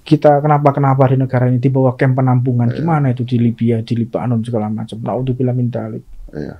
[0.00, 2.78] kita kenapa-kenapa di negara ini di bawah camp penampungan, yeah.
[2.82, 4.96] gimana itu di Libya, di Libanon segala macam.
[5.00, 6.02] Nah, untuk bilang dalik.
[6.32, 6.56] Iya.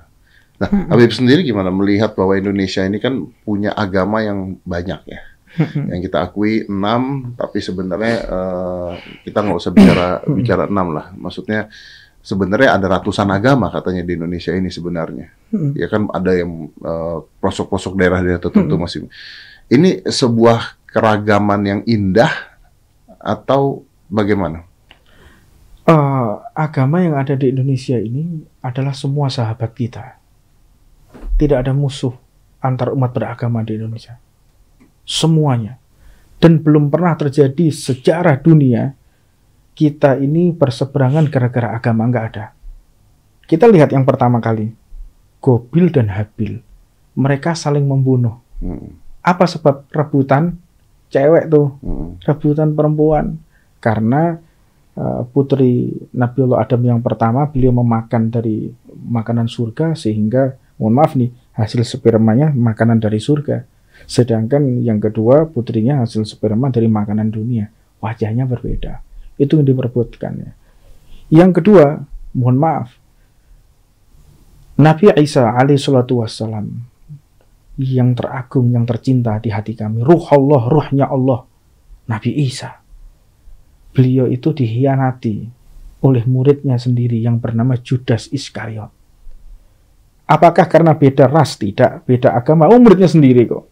[0.61, 0.87] Nah, hmm.
[0.93, 5.21] Habib sendiri gimana melihat bahwa Indonesia ini kan punya agama yang banyak ya.
[5.91, 8.95] yang kita akui enam, tapi sebenarnya uh,
[9.27, 11.11] kita nggak usah bicara bicara enam lah.
[11.11, 11.67] Maksudnya
[12.23, 15.27] sebenarnya ada ratusan agama katanya di Indonesia ini sebenarnya.
[15.75, 19.11] Ya kan ada yang uh, pelosok-pelosok daerah-daerah tertentu masih.
[19.67, 22.50] Ini sebuah keragaman yang indah
[23.21, 24.65] atau bagaimana?
[25.81, 30.17] Uh, agama yang ada di Indonesia ini adalah semua sahabat kita.
[31.37, 32.13] Tidak ada musuh
[32.61, 34.21] antar umat beragama di Indonesia.
[35.05, 35.81] Semuanya.
[36.41, 38.97] Dan belum pernah terjadi sejarah dunia
[39.77, 42.53] kita ini berseberangan gara-gara agama nggak ada.
[43.45, 44.71] Kita lihat yang pertama kali,
[45.41, 46.61] Gobil dan Habil.
[47.17, 48.39] Mereka saling membunuh.
[48.61, 48.95] Hmm.
[49.21, 50.57] Apa sebab rebutan?
[51.11, 52.23] Cewek tuh hmm.
[52.23, 53.37] rebutan perempuan.
[53.83, 54.39] Karena
[54.95, 61.29] uh, putri Nabiullah Adam yang pertama beliau memakan dari makanan surga sehingga mohon maaf nih
[61.59, 63.67] hasil spermanya makanan dari surga.
[64.07, 67.69] Sedangkan yang kedua putrinya hasil sperma dari makanan dunia.
[68.01, 69.03] Wajahnya berbeda.
[69.37, 70.51] Itu yang diperbutkan ya
[71.31, 72.03] yang kedua
[72.35, 72.99] mohon maaf
[74.75, 76.83] Nabi Isa alaihi salatu wassalam
[77.81, 80.05] yang teragung, yang tercinta di hati kami.
[80.05, 81.41] Ruh Allah, ruhnya Allah.
[82.05, 82.77] Nabi Isa.
[83.91, 85.35] Beliau itu dihianati
[86.01, 88.89] oleh muridnya sendiri yang bernama Judas Iskariot.
[90.29, 91.59] Apakah karena beda ras?
[91.59, 92.07] Tidak.
[92.07, 92.71] Beda agama?
[92.71, 93.65] Oh muridnya sendiri kok.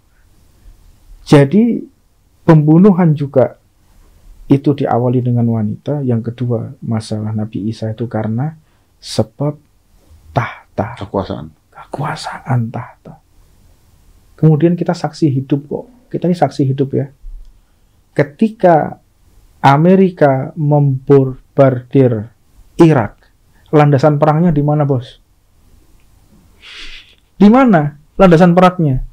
[1.24, 1.80] Jadi
[2.44, 3.56] pembunuhan juga
[4.50, 6.04] itu diawali dengan wanita.
[6.04, 8.58] Yang kedua masalah Nabi Isa itu karena
[9.00, 9.56] sebab
[10.36, 11.00] tahta.
[11.00, 11.48] Kekuasaan.
[11.72, 13.29] Kekuasaan tahta.
[14.40, 15.86] Kemudian kita saksi hidup kok.
[16.08, 17.12] Kita ini saksi hidup ya.
[18.16, 18.96] Ketika
[19.60, 22.32] Amerika membombardir
[22.80, 23.20] Irak,
[23.76, 25.20] landasan perangnya di mana, Bos?
[27.36, 29.04] Di mana landasan perangnya?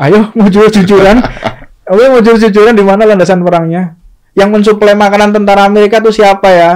[0.00, 1.20] Ayo mau jujur-jujuran.
[1.84, 4.00] Ayo mau jujur-jujuran di mana landasan perangnya?
[4.32, 6.72] Yang mensuplai makanan tentara Amerika itu siapa ya?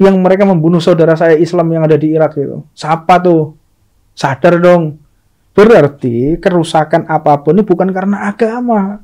[0.00, 2.64] Yang mereka membunuh saudara saya Islam yang ada di Irak itu.
[2.72, 3.63] Siapa tuh?
[4.14, 5.02] Sadar dong.
[5.54, 8.98] Berarti kerusakan apa pun ini bukan karena agama.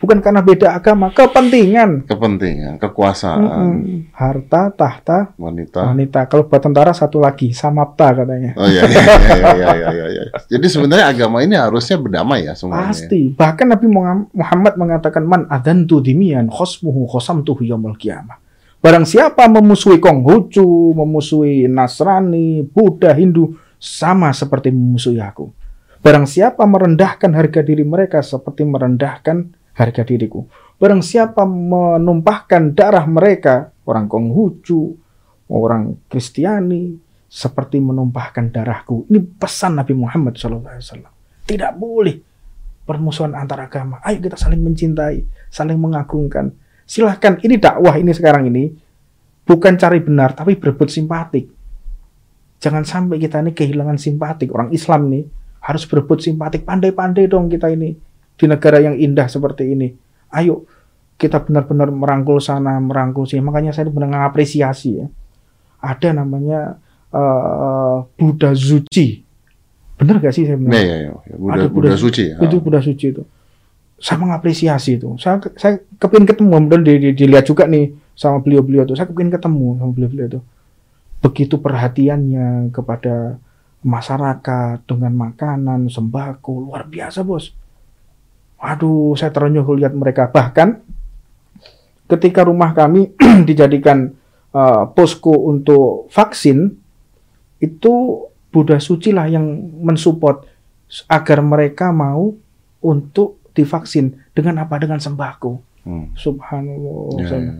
[0.00, 2.08] Bukan karena beda agama, kepentingan.
[2.08, 3.40] Kepentingan, kekuasaan.
[3.44, 5.92] Hmm, harta, tahta, wanita.
[5.92, 6.24] Wanita.
[6.24, 8.56] Kalau buat tentara satu lagi, samapta katanya.
[8.56, 10.22] Oh iya, iya, iya, iya, iya, iya, iya.
[10.56, 12.96] Jadi sebenarnya agama ini harusnya berdamai ya semuanya.
[12.96, 13.28] Pasti.
[13.36, 13.86] Bahkan Nabi
[14.32, 18.40] Muhammad mengatakan, Man adantu dimian khosmuhu khosamtuhu yaumul qiyamah.
[18.80, 25.48] Barang siapa memusuhi Konghucu, memusuhi Nasrani, Buddha, Hindu, sama seperti memusuhi aku.
[26.04, 30.44] Barang siapa merendahkan harga diri mereka seperti merendahkan harga diriku.
[30.80, 34.96] Barang siapa menumpahkan darah mereka, orang Konghucu,
[35.52, 36.96] orang Kristiani,
[37.28, 39.04] seperti menumpahkan darahku.
[39.12, 41.12] Ini pesan Nabi Muhammad SAW.
[41.44, 42.16] Tidak boleh
[42.88, 44.00] permusuhan antar agama.
[44.02, 46.50] Ayo kita saling mencintai, saling mengagungkan.
[46.88, 48.72] Silahkan, ini dakwah ini sekarang ini
[49.46, 51.59] bukan cari benar, tapi berebut simpatik.
[52.60, 54.52] Jangan sampai kita ini kehilangan simpatik.
[54.52, 55.24] Orang Islam nih
[55.64, 56.68] harus berebut simpatik.
[56.68, 58.12] Pandai-pandai dong kita ini.
[58.40, 59.92] di negara yang indah seperti ini.
[60.32, 60.64] Ayo
[61.20, 63.44] kita benar-benar merangkul sana, merangkul sini.
[63.44, 65.06] Makanya saya benar mengapresiasi ya.
[65.84, 66.80] Ada namanya
[67.12, 69.20] uh, Buddha Zuci.
[70.00, 70.72] Benar gak sih saya bilang?
[70.72, 71.36] Ya, ya, ya.
[71.36, 72.24] Buddha, Ada Buddha, Buddha Suci.
[72.32, 72.36] Ya.
[72.40, 73.22] Itu Buddha Suci itu.
[74.00, 75.12] Saya mengapresiasi itu.
[75.20, 78.96] Saya saya kepingin ketemu, kemudian di, di, dilihat juga nih sama beliau-beliau itu.
[78.96, 80.40] Saya kepingin ketemu sama beliau-beliau itu.
[81.20, 83.36] Begitu perhatiannya kepada
[83.80, 87.52] masyarakat dengan makanan, sembako, luar biasa bos.
[88.60, 90.28] Waduh, saya terenyuh lihat mereka.
[90.28, 90.68] Bahkan
[92.08, 93.12] ketika rumah kami
[93.48, 94.12] dijadikan
[94.52, 96.76] uh, posko untuk vaksin,
[97.60, 97.92] itu
[98.50, 99.46] Buddha Suci lah yang
[99.80, 100.44] mensupport
[101.06, 102.34] agar mereka mau
[102.82, 104.76] untuk divaksin dengan apa?
[104.76, 105.52] Dengan sembako.
[105.84, 106.12] Hmm.
[106.12, 107.16] Subhanallah.
[107.24, 107.52] Ya, ya.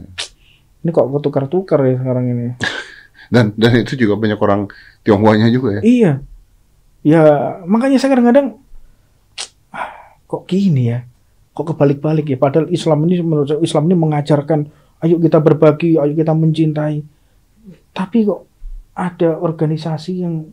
[0.80, 2.44] Ini kok tukar-tukar ya sekarang ini.
[3.30, 4.66] dan dan itu juga banyak orang
[5.06, 5.82] Tionghoanya juga ya.
[5.86, 6.12] Iya.
[7.00, 7.22] Ya,
[7.64, 8.60] makanya saya kadang-kadang
[10.28, 11.08] kok gini ya?
[11.56, 12.36] Kok kebalik-balik ya?
[12.36, 14.60] Padahal Islam ini menurut saya Islam ini mengajarkan
[15.06, 17.00] ayo kita berbagi, ayo kita mencintai.
[17.96, 18.44] Tapi kok
[18.92, 20.52] ada organisasi yang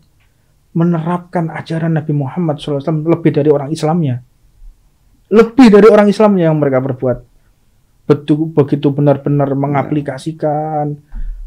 [0.77, 4.21] menerapkan ajaran Nabi Muhammad SAW lebih dari orang Islamnya.
[5.27, 7.17] Lebih dari orang Islamnya yang mereka berbuat.
[8.07, 10.95] Betul begitu benar-benar mengaplikasikan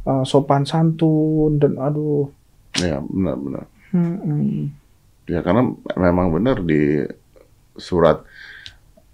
[0.07, 2.31] uh, sopan santun dan aduh
[2.79, 3.67] Ya benar-benar.
[3.91, 4.71] Hmm.
[5.27, 7.03] Ya karena memang benar di
[7.75, 8.23] surat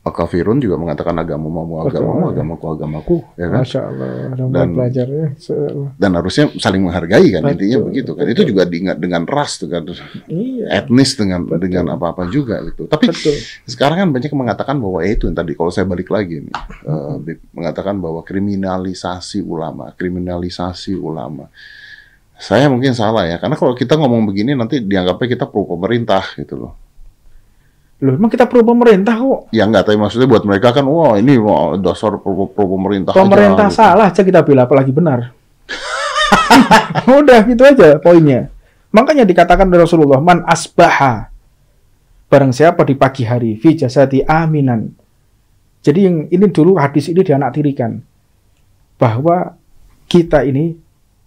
[0.06, 3.66] Al-Kafirun juga mengatakan agama mau agamamu, agamaku agamaku, ya kan?
[3.66, 4.08] Masya Allah,
[4.54, 5.26] dan belajar ya.
[5.98, 7.54] Dan harusnya saling menghargai kan, Betul.
[7.58, 8.24] intinya begitu kan.
[8.30, 9.82] Itu juga diingat dengan ras tuh kan,
[10.30, 10.78] iya.
[10.78, 11.58] etnis dengan Betul.
[11.66, 12.86] dengan apa-apa juga gitu.
[12.86, 13.34] Tapi Betul.
[13.66, 16.54] sekarang kan banyak yang mengatakan bahwa eh, itu yang tadi kalau saya balik lagi nih,
[16.86, 17.18] uh,
[17.50, 21.50] mengatakan bahwa kriminalisasi ulama, kriminalisasi ulama
[22.36, 26.68] saya mungkin salah ya, karena kalau kita ngomong begini nanti dianggapnya kita pro pemerintah gitu
[26.68, 26.85] loh.
[27.96, 29.48] Loh, emang kita pro pemerintah kok?
[29.56, 33.72] Ya enggak, tapi maksudnya buat mereka kan, wah ini wah, dasar pro, pro pemerintah Pemerintah
[33.72, 33.80] aja, gitu.
[33.80, 35.32] salah aja kita bilang, apalagi benar.
[37.20, 38.52] Udah gitu aja poinnya.
[38.92, 41.32] Makanya dikatakan oleh Rasulullah, man asbaha.
[42.28, 44.92] Barang siapa di pagi hari, fi jasadi aminan.
[45.80, 47.96] Jadi yang ini dulu hadis ini dianak tirikan.
[49.00, 49.56] Bahwa
[50.04, 50.76] kita ini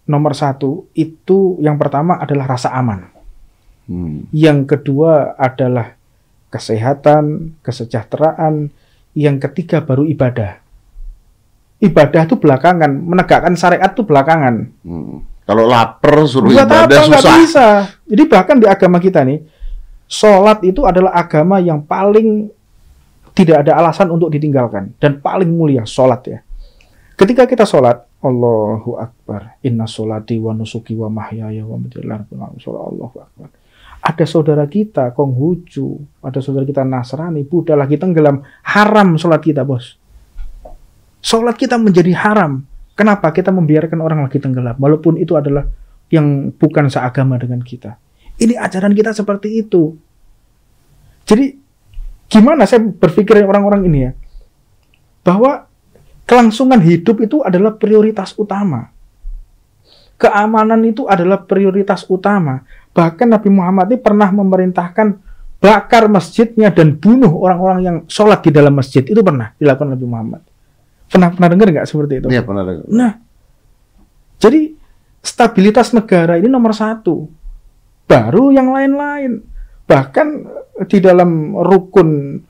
[0.06, 3.10] nomor satu itu yang pertama adalah rasa aman.
[3.90, 4.26] Hmm.
[4.30, 5.98] Yang kedua adalah
[6.50, 8.68] kesehatan, kesejahteraan.
[9.14, 10.62] Yang ketiga baru ibadah.
[11.80, 14.68] Ibadah itu belakangan, menegakkan syariat itu belakangan.
[14.84, 15.24] Hmm.
[15.48, 17.08] Kalau lapar suruh Buat ibadah apa?
[17.10, 17.34] susah.
[17.42, 17.66] bisa.
[18.06, 19.42] Jadi bahkan di agama kita nih,
[20.06, 22.46] sholat itu adalah agama yang paling
[23.34, 26.38] tidak ada alasan untuk ditinggalkan dan paling mulia sholat ya.
[27.18, 33.48] Ketika kita sholat, Allahu Akbar, Inna sholati wa nusuki wa mahyaya wa Allahu Akbar.
[34.00, 40.00] Ada saudara kita Konghucu, ada saudara kita Nasrani, Buddha lagi tenggelam, haram sholat kita bos.
[41.20, 42.64] Sholat kita menjadi haram.
[42.96, 45.64] Kenapa kita membiarkan orang lagi tenggelam, walaupun itu adalah
[46.12, 47.96] yang bukan seagama dengan kita.
[48.40, 49.96] Ini ajaran kita seperti itu.
[51.24, 51.54] Jadi
[52.28, 54.12] gimana saya berpikir orang-orang ini ya,
[55.24, 55.70] bahwa
[56.30, 58.86] Kelangsungan hidup itu adalah prioritas utama.
[60.14, 62.62] Keamanan itu adalah prioritas utama.
[62.90, 68.74] Bahkan Nabi Muhammad ini pernah memerintahkan bakar masjidnya dan bunuh orang-orang yang sholat di dalam
[68.74, 69.04] masjid.
[69.04, 70.42] Itu pernah dilakukan Nabi Muhammad.
[71.10, 72.26] Pernah pernah dengar nggak seperti itu?
[72.32, 72.86] Iya pernah dengar.
[72.88, 73.12] Nah,
[74.40, 74.72] jadi
[75.20, 77.28] stabilitas negara ini nomor satu.
[78.08, 79.42] Baru yang lain-lain.
[79.86, 80.26] Bahkan
[80.88, 82.40] di dalam rukun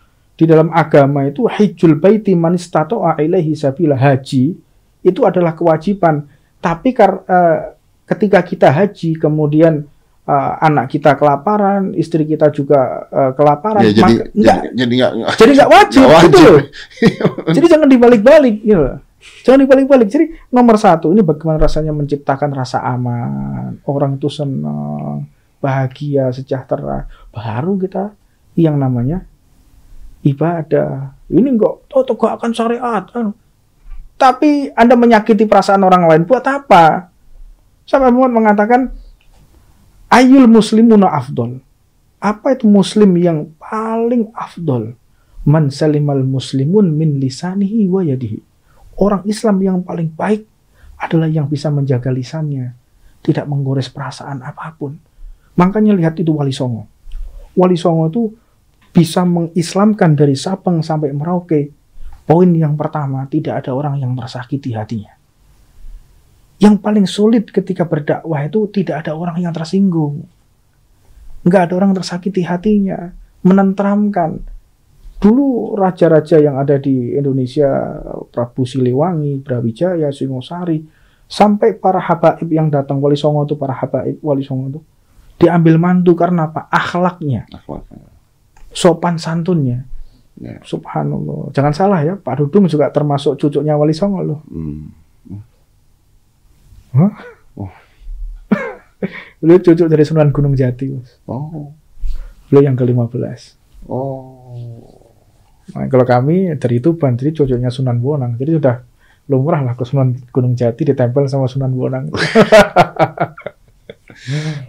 [0.40, 4.56] di dalam agama itu hijul baiti man istata'a ilaihi sabila haji
[5.04, 6.24] itu adalah kewajiban.
[6.60, 7.76] Tapi kar, uh,
[8.08, 9.84] ketika kita haji kemudian
[10.30, 15.12] uh, anak kita kelaparan, istri kita juga uh, kelaparan, ya, jadi, maka, enggak, jadi enggak,
[15.34, 16.22] jadi enggak wajib, wajib.
[16.22, 16.62] gitu loh.
[17.56, 18.98] jadi jangan dibalik-balik gitu loh.
[19.44, 20.08] Jangan dibalik-balik.
[20.08, 25.28] Jadi nomor satu ini bagaimana rasanya menciptakan rasa aman, orang itu senang,
[25.60, 27.04] bahagia, sejahtera.
[27.34, 28.14] Baru kita
[28.56, 29.26] yang namanya
[30.24, 31.18] ibadah.
[31.28, 33.04] Ini enggak oh, tegakkan syariat.
[33.12, 33.36] Anu.
[34.16, 37.08] Tapi Anda menyakiti perasaan orang lain buat apa?
[37.88, 38.92] Sampai Muhammad mengatakan
[40.10, 41.62] ayul muslimuna afdol.
[42.20, 44.92] Apa itu muslim yang paling afdol?
[45.48, 48.44] Man salimal muslimun min lisanihi wa yadihi.
[49.00, 50.44] Orang Islam yang paling baik
[51.00, 52.76] adalah yang bisa menjaga lisannya,
[53.24, 55.00] tidak menggores perasaan apa pun.
[55.56, 56.84] Makanya lihat itu Wali Songo.
[57.56, 58.22] Wali Songo itu
[58.92, 61.72] bisa mengislamkan dari Sabang sampai Merauke.
[62.28, 65.19] Poin yang pertama, tidak ada orang yang mersakiti hatinya.
[66.60, 70.28] Yang paling sulit ketika berdakwah itu tidak ada orang yang tersinggung.
[71.40, 73.16] Nggak ada orang tersakiti hatinya.
[73.40, 74.44] Menentramkan.
[75.20, 77.68] Dulu raja-raja yang ada di Indonesia,
[78.32, 80.80] Prabu Siliwangi, Brawijaya, Singosari,
[81.28, 84.80] sampai para habaib yang datang Wali Songo itu para habaib Wali Songo itu
[85.40, 86.68] diambil mantu karena apa?
[86.68, 87.48] Akhlaknya,
[88.72, 89.88] sopan santunnya.
[90.40, 90.56] Ya.
[90.64, 91.52] Subhanallah.
[91.52, 94.40] Jangan salah ya, Pak Dudung juga termasuk cucunya Wali Songo loh.
[94.48, 94.88] Hmm.
[96.90, 97.12] Huh?
[97.58, 97.70] Oh.
[99.40, 101.22] Beliau cucu dari Sunan Gunung Jati, Mas.
[101.24, 101.72] Oh.
[102.50, 103.56] Beliau yang ke-15.
[103.86, 104.58] Oh.
[105.70, 108.34] Nah, kalau kami dari Tuban, jadi cocoknya Sunan Bonang.
[108.34, 108.82] Jadi sudah
[109.30, 112.10] lumrah lah ke Sunan Gunung Jati ditempel sama Sunan Bonang.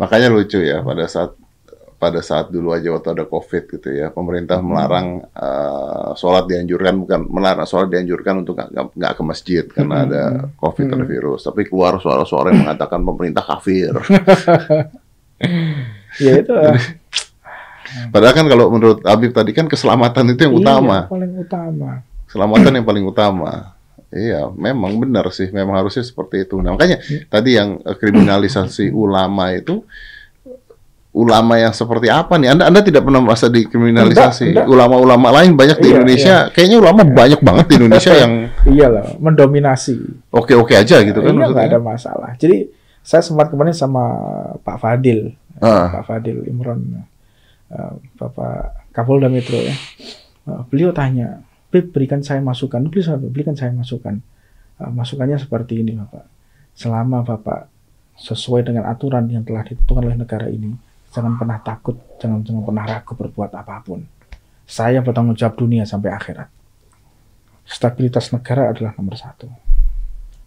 [0.01, 1.33] Makanya lucu ya pada saat
[2.01, 4.65] pada saat dulu aja waktu ada COVID gitu ya, pemerintah hmm.
[4.65, 8.57] melarang uh, sholat dianjurkan bukan melarang sholat dianjurkan untuk
[8.97, 10.05] nggak ke masjid karena hmm.
[10.09, 10.23] ada
[10.57, 10.95] COVID hmm.
[10.97, 13.93] ada virus, tapi keluar suara-suara yang mengatakan pemerintah kafir.
[16.25, 16.53] ya itu.
[18.13, 20.97] Padahal kan kalau menurut Habib tadi kan keselamatan itu yang iya, utama.
[21.05, 21.89] paling utama.
[22.25, 23.77] Keselamatan yang paling utama.
[24.11, 26.59] Iya, memang benar sih, memang harusnya seperti itu.
[26.59, 27.31] Nah, makanya hmm.
[27.31, 29.87] tadi yang eh, kriminalisasi ulama itu
[31.11, 32.55] ulama yang seperti apa nih?
[32.55, 34.55] Anda Anda tidak pernah merasa dikriminalisasi.
[34.63, 36.35] Ulama-ulama lain banyak di iya, Indonesia.
[36.47, 36.51] Iya.
[36.55, 37.11] Kayaknya ulama iya.
[37.11, 38.33] banyak banget di Indonesia yang
[38.75, 39.95] iyalah mendominasi.
[40.31, 42.35] Oke-oke aja gitu kan iya, ada masalah.
[42.39, 42.71] Jadi
[43.03, 44.03] saya sempat kemarin sama
[44.61, 45.89] Pak Fadil, ah.
[45.99, 47.01] Pak Fadil Imron
[47.71, 49.71] Eh, Bapak Kapolda Metro ya.
[50.43, 51.39] Uh, beliau tanya,
[51.71, 52.83] berikan saya masukan.
[52.91, 54.19] Beliau berikan saya masukan.
[54.75, 56.27] Uh, masukannya seperti ini Bapak.
[56.75, 57.71] Selama Bapak
[58.19, 60.75] sesuai dengan aturan yang telah ditentukan oleh negara ini,
[61.11, 64.07] jangan pernah takut, jangan jangan pernah ragu berbuat apa pun.
[64.63, 66.47] Saya bertanggung jawab dunia sampai akhirat.
[67.67, 69.51] Stabilitas negara adalah nomor satu.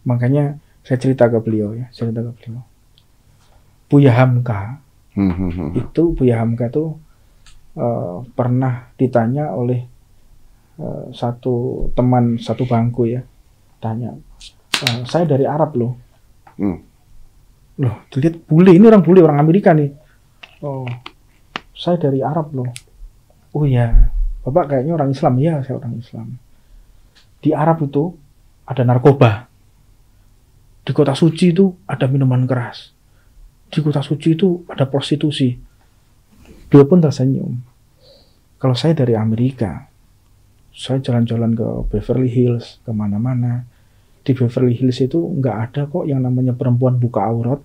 [0.08, 2.64] Makanya saya cerita ke beliau ya, cerita ke beliau.
[3.88, 4.80] Buya Hamka,
[5.14, 5.70] hmm, hmm, hmm.
[5.84, 6.96] itu Buya Hamka tuh
[7.78, 9.86] uh, pernah ditanya oleh
[10.80, 13.22] uh, satu teman satu bangku ya
[13.78, 14.16] tanya
[14.86, 15.92] uh, saya dari Arab loh
[16.58, 16.78] hmm.
[17.82, 19.92] loh dilihat bule ini orang bule orang Amerika nih
[20.64, 20.88] oh.
[21.76, 22.70] Saya dari Arab loh.
[23.52, 24.10] Oh ya
[24.44, 25.34] bapak kayaknya orang Islam.
[25.36, 26.28] Ya saya orang Islam.
[27.44, 28.16] Di Arab itu
[28.64, 29.46] ada narkoba.
[30.84, 32.92] Di kota suci itu ada minuman keras.
[33.68, 35.56] Di kota suci itu ada prostitusi.
[36.68, 37.52] Beliau pun tersenyum.
[38.60, 39.88] Kalau saya dari Amerika,
[40.72, 43.68] saya jalan-jalan ke Beverly Hills, ke mana-mana.
[44.24, 47.60] Di Beverly Hills itu nggak ada kok yang namanya perempuan buka aurat.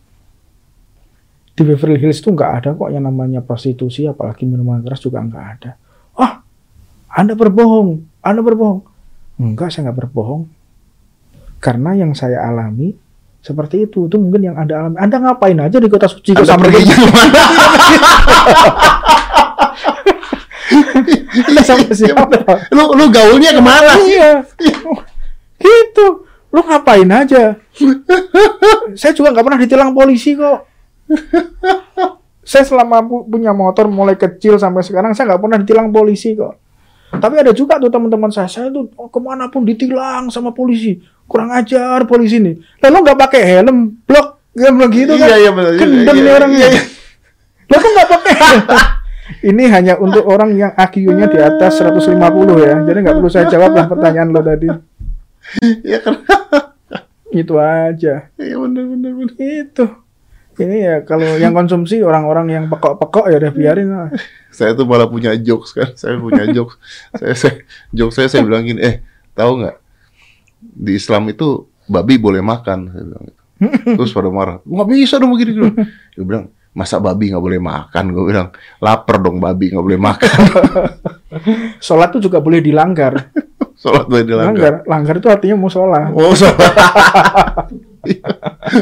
[1.60, 5.46] Di Beverly Hills itu nggak ada kok yang namanya prostitusi, apalagi minuman keras juga nggak
[5.60, 5.76] ada.
[6.16, 6.40] Ah,
[7.12, 8.88] Anda berbohong, Anda berbohong.
[9.44, 10.48] Enggak, saya nggak berbohong.
[11.60, 12.96] Karena yang saya alami
[13.44, 14.08] seperti itu.
[14.08, 14.96] Itu mungkin yang Anda alami.
[15.04, 17.44] Anda ngapain aja di kota suci kok sampai pergi mana?
[21.68, 22.40] sama siapa?
[22.72, 24.00] Lu lu gaulnya ke mana?
[24.00, 24.48] Iya.
[25.60, 26.24] gitu.
[26.56, 27.60] Lu ngapain aja?
[28.96, 30.79] saya juga nggak pernah ditilang polisi kok.
[32.50, 36.58] Saya selama punya motor mulai kecil sampai sekarang saya nggak pernah ditilang polisi kok.
[37.10, 41.02] Tapi ada juga tuh teman-teman saya, saya tuh oh, ke mana pun ditilang sama polisi.
[41.26, 42.54] Kurang ajar polisi ini.
[42.82, 45.28] Lalu nggak pakai helm, blok, ya begitu kan?
[45.30, 45.74] Iya, iya, betul.
[45.78, 46.52] Kendem iya, nih orang.
[46.54, 46.84] Iya, iya.
[47.70, 48.36] Lalu nggak pakai
[49.54, 52.18] Ini hanya untuk orang yang IQ-nya di atas 150
[52.66, 52.76] ya.
[52.82, 54.68] Jadi nggak perlu saya jawab lah pertanyaan lo tadi.
[55.86, 56.14] Iya kan?
[57.30, 58.34] Itu aja.
[58.42, 59.34] Iya benar benar benar.
[59.38, 59.86] Itu
[60.60, 64.10] ini ya kalau yang konsumsi orang-orang yang pekok-pekok ya udah biarin lah.
[64.58, 66.76] saya tuh malah punya jokes kan, saya punya jokes.
[67.16, 67.54] saya, saya
[67.96, 69.02] jokes saya saya bilangin, eh
[69.34, 69.78] tahu nggak
[70.60, 72.80] di Islam itu babi boleh makan.
[72.92, 73.42] Saya bilang gitu.
[74.00, 75.72] Terus pada marah, nggak bisa dong begini dulu.
[76.16, 78.04] Dia bilang, masa babi nggak boleh makan?
[78.16, 78.48] Gue bilang,
[78.80, 80.38] lapar dong babi nggak boleh makan.
[81.84, 83.32] Sholat tuh juga boleh dilanggar.
[83.84, 84.56] Sholat boleh dilanggar.
[84.56, 86.12] Langgar, langgar itu artinya mau sholat.
[86.12, 87.72] Mau sholat.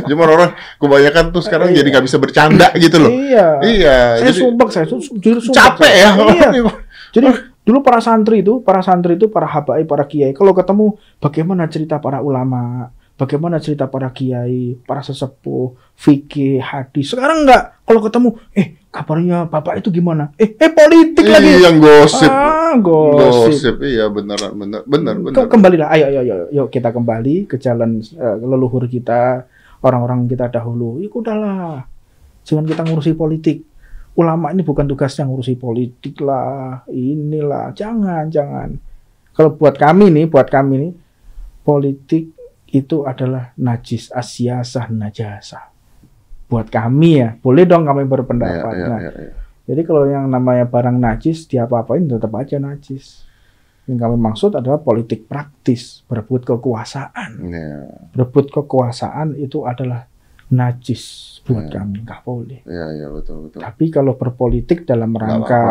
[0.09, 3.11] Cuma orang kebanyakan tuh sekarang jadi nggak bisa bercanda gitu loh.
[3.11, 3.47] Iya.
[3.63, 3.97] Iya.
[4.21, 5.77] Saya jadi, sumpah, saya jujur sumpah.
[5.77, 6.09] Capek ya.
[6.15, 6.49] Iya.
[7.15, 7.27] jadi
[7.67, 11.99] dulu para santri itu, para santri itu, para habai, para kiai, kalau ketemu bagaimana cerita
[11.99, 17.11] para ulama, bagaimana cerita para kiai, para sesepuh, fikih, hadis.
[17.11, 17.83] Sekarang enggak.
[17.83, 20.33] Kalau ketemu, eh kabarnya bapak itu gimana?
[20.41, 21.51] Eh, eh politik Iyi, lagi.
[21.61, 22.31] Yang gosip.
[22.33, 23.53] Ah, gosip.
[23.53, 25.45] Gosip, iya benar, benar, benar, benar.
[25.45, 29.45] Kembalilah, ayo, ayo, ayo, yuk kita kembali ke jalan uh, leluhur kita,
[29.85, 30.97] orang-orang kita dahulu.
[30.97, 31.85] Ya udahlah,
[32.41, 33.61] jangan kita ngurusi politik.
[34.17, 38.73] Ulama ini bukan tugasnya ngurusi politik lah, inilah, jangan, jangan.
[39.37, 40.93] Kalau buat kami nih, buat kami nih,
[41.61, 42.33] politik
[42.73, 45.76] itu adalah najis asyasah najasa.
[46.47, 48.73] Buat kami ya, boleh dong kami berpendapat.
[48.73, 49.31] Ya, ya, nah, ya, ya.
[49.67, 53.27] Jadi kalau yang namanya barang najis, diapa-apain tetap aja najis.
[53.87, 57.43] Yang kami maksud adalah politik praktis, berebut kekuasaan.
[57.51, 58.11] Yeah.
[58.15, 60.07] Berebut kekuasaan itu adalah
[60.47, 61.83] najis buat yeah.
[61.83, 62.59] kami, nggak boleh.
[62.63, 63.59] Yeah, yeah, betul, betul.
[63.59, 65.63] Tapi kalau berpolitik dalam rangka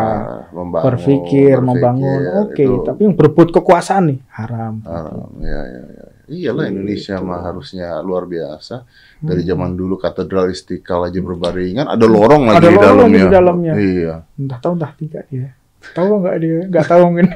[0.53, 2.53] membangun, berpikir, berpikir, membangun, oke.
[2.53, 2.69] Okay.
[2.85, 4.85] Tapi yang berebut kekuasaan nih haram.
[4.85, 6.05] Haram, ya, ya, ya.
[6.27, 6.71] Iyalah gitu.
[6.75, 8.83] Indonesia mah harusnya luar biasa.
[9.23, 9.49] Dari hmm.
[9.49, 13.03] zaman dulu katedral Istiqlal aja berbaringan, ada lorong lagi ada di dalamnya.
[13.07, 13.73] Lagi di dalamnya.
[13.79, 14.15] Iya.
[14.35, 15.49] Entah tahu entah tidak dia.
[15.95, 16.59] Tahu nggak dia?
[16.67, 17.27] Nggak tahu mungkin.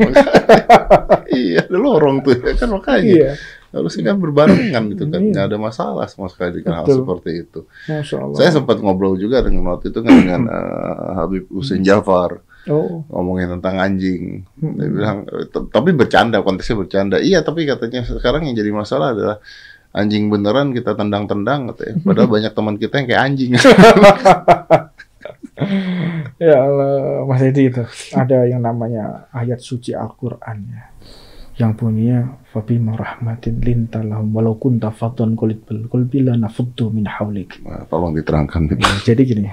[1.42, 3.16] iya, ada lorong tuh ya kan makanya.
[3.16, 3.32] Iya.
[3.72, 7.60] Harusnya kan berbarengan gitu kan, nggak ada masalah sama sekali dengan hal seperti itu.
[8.36, 12.44] Saya sempat ngobrol juga dengan waktu itu kan dengan uh, Habib Husin Jafar.
[12.70, 13.01] Oh.
[13.09, 14.45] ngomongin tentang anjing.
[14.62, 14.78] Hmm.
[14.78, 15.18] Dia bilang,
[15.74, 17.18] tapi bercanda, konteksnya bercanda.
[17.18, 19.38] Iya, tapi katanya sekarang yang jadi masalah adalah
[19.97, 21.95] anjing beneran kita tendang-tendang, katanya.
[22.07, 23.51] Padahal banyak teman kita yang kayak anjing.
[26.41, 27.84] ya Allah, Mas Edi itu
[28.14, 30.84] ada yang namanya ayat suci Al-Quran ya
[31.59, 37.62] yang punya fabi rahmatin lintalahum walau kunta fadhan kulit qalbila nafuddu min haulik.
[37.62, 38.82] Nah, tolong diterangkan.
[38.82, 39.49] Ya, jadi gini.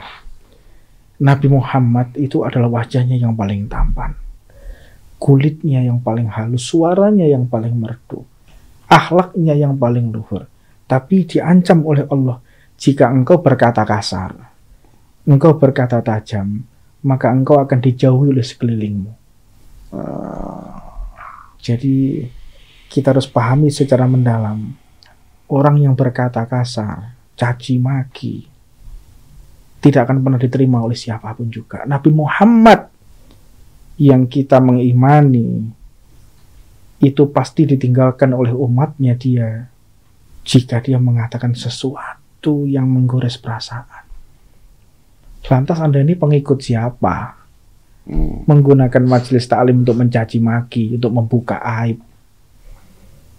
[1.18, 4.14] Nabi Muhammad itu adalah wajahnya yang paling tampan.
[5.18, 8.22] Kulitnya yang paling halus, suaranya yang paling merdu,
[8.86, 10.46] akhlaknya yang paling luhur.
[10.86, 12.38] Tapi diancam oleh Allah
[12.78, 14.48] jika engkau berkata kasar
[15.28, 16.64] engkau berkata tajam,
[17.04, 19.12] maka engkau akan dijauhi oleh sekelilingmu.
[19.92, 20.72] Uh,
[21.60, 22.24] jadi
[22.88, 24.72] kita harus pahami secara mendalam.
[25.48, 28.47] Orang yang berkata kasar, caci maki,
[29.78, 31.86] tidak akan pernah diterima oleh siapa pun juga.
[31.86, 32.90] Nabi Muhammad
[33.98, 35.70] yang kita mengimani
[36.98, 39.70] itu pasti ditinggalkan oleh umatnya dia
[40.42, 44.08] jika dia mengatakan sesuatu yang menggores perasaan.
[45.46, 47.38] Lantas Anda ini pengikut siapa?
[48.08, 48.42] Hmm.
[48.48, 52.00] Menggunakan majelis taklim untuk mencaci maki, untuk membuka aib.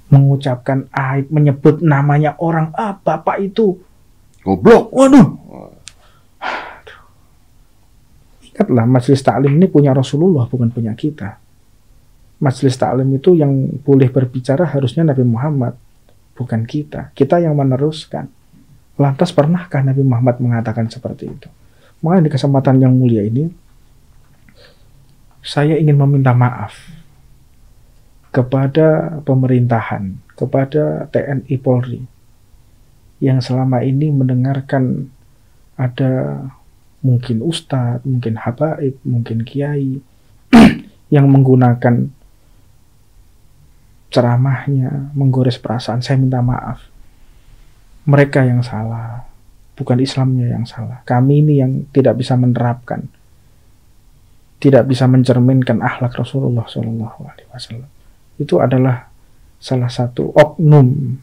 [0.09, 3.77] Mengucapkan aib, menyebut namanya orang, ah bapak itu.
[4.41, 4.89] Goblok.
[4.93, 5.27] Waduh.
[8.60, 11.39] Ingatlah majelis taklim ini punya Rasulullah, bukan punya kita.
[12.43, 15.80] Majelis taklim itu yang boleh berbicara harusnya Nabi Muhammad,
[16.36, 17.16] bukan kita.
[17.16, 18.28] Kita yang meneruskan.
[18.99, 21.47] Lantas pernahkah Nabi Muhammad mengatakan seperti itu?
[22.03, 23.47] Makanya di kesempatan yang mulia ini,
[25.39, 26.76] saya ingin meminta maaf
[28.36, 32.03] kepada pemerintahan, kepada TNI Polri,
[33.24, 35.07] yang selama ini mendengarkan
[35.80, 36.43] ada
[37.00, 40.04] mungkin ustadz, mungkin habaib, mungkin kiai,
[41.16, 42.12] yang menggunakan
[44.10, 46.82] ceramahnya, menggores perasaan, saya minta maaf.
[48.10, 49.30] Mereka yang salah
[49.80, 51.00] bukan Islamnya yang salah.
[51.08, 53.08] Kami ini yang tidak bisa menerapkan,
[54.60, 57.89] tidak bisa mencerminkan akhlak Rasulullah Shallallahu Alaihi Wasallam.
[58.36, 59.08] Itu adalah
[59.56, 61.16] salah satu oknum.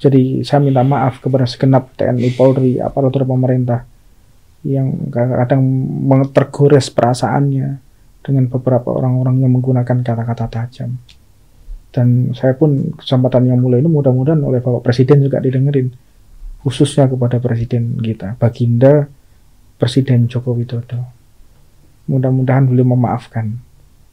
[0.00, 3.84] Jadi saya minta maaf kepada segenap TNI Polri, aparatur pemerintah
[4.62, 5.62] yang kadang-kadang
[6.30, 7.68] tergores perasaannya
[8.22, 10.94] dengan beberapa orang-orang yang menggunakan kata-kata tajam.
[11.92, 15.92] Dan saya pun kesempatan yang mulai ini mudah-mudahan oleh Bapak Presiden juga didengerin
[16.62, 19.10] khususnya kepada presiden kita, Baginda
[19.82, 21.02] Presiden Joko Widodo.
[22.06, 23.58] Mudah-mudahan beliau memaafkan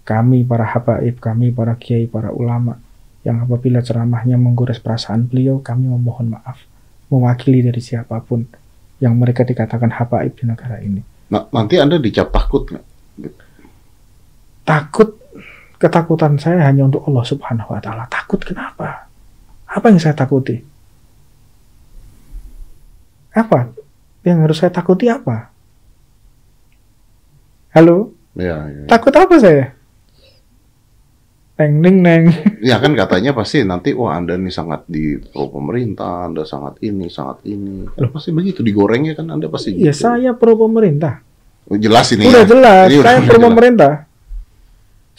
[0.02, 2.82] kami para habaib, kami para kiai, para ulama
[3.22, 6.66] yang apabila ceramahnya menggores perasaan beliau, kami memohon maaf
[7.10, 8.46] mewakili dari siapa pun
[9.00, 11.02] yang mereka dikatakan habaib di negara ini.
[11.32, 12.86] Nah, nanti Anda dicap takut nggak?
[14.68, 15.10] Takut,
[15.80, 18.04] ketakutan saya hanya untuk Allah Subhanahu Wa Taala.
[18.12, 19.08] Takut kenapa?
[19.70, 20.60] Apa yang saya takuti?
[23.34, 23.72] Apa?
[24.26, 25.54] Yang harus saya takuti apa?
[27.72, 28.12] Halo?
[28.36, 28.86] Ya, ya.
[28.90, 29.79] Takut apa saya?
[31.60, 32.24] Neng neng neng.
[32.64, 37.12] Ya kan katanya pasti nanti wah Anda ini sangat di pro pemerintah, Anda sangat ini,
[37.12, 37.84] sangat ini.
[38.00, 40.08] Loh pasti begitu digorengnya kan Anda pasti Iya, gitu.
[40.08, 41.20] saya pro pemerintah.
[41.68, 42.32] Oh, jelas ini.
[42.32, 42.48] Udah ya?
[42.48, 43.94] jelas, ini saya pro pemerintah.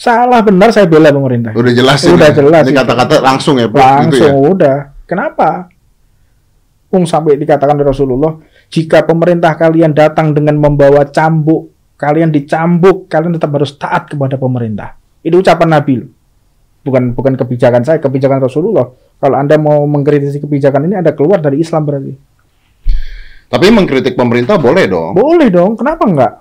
[0.00, 1.52] Salah benar saya bela pemerintah.
[1.52, 2.38] Udah jelas Udah ini.
[2.40, 2.64] jelas.
[2.64, 4.32] Ini kata-kata langsung ya, Langsung gitu ya?
[4.32, 4.78] udah.
[5.04, 5.68] Kenapa?
[6.88, 8.32] Ung sampai dikatakan oleh Rasulullah,
[8.72, 11.68] jika pemerintah kalian datang dengan membawa cambuk,
[12.00, 14.96] kalian dicambuk, kalian tetap harus taat kepada pemerintah.
[15.20, 16.19] Itu ucapan Nabi.
[16.80, 18.88] Bukan bukan kebijakan saya, kebijakan Rasulullah.
[19.20, 22.12] Kalau Anda mau mengkritisi kebijakan ini, Anda keluar dari Islam berarti.
[23.50, 25.12] Tapi mengkritik pemerintah boleh dong.
[25.12, 26.32] Boleh dong, kenapa enggak?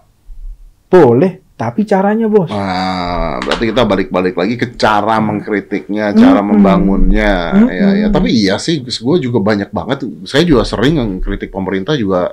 [0.87, 1.49] Boleh.
[1.59, 2.47] Tapi caranya bos.
[2.47, 6.47] Nah, berarti kita balik-balik lagi ke cara mengkritiknya, cara hmm.
[6.55, 7.33] membangunnya.
[7.51, 7.67] Hmm.
[7.67, 8.07] Ya, ya.
[8.07, 10.07] Tapi iya sih, gue juga banyak banget.
[10.23, 12.31] Saya juga sering mengkritik pemerintah juga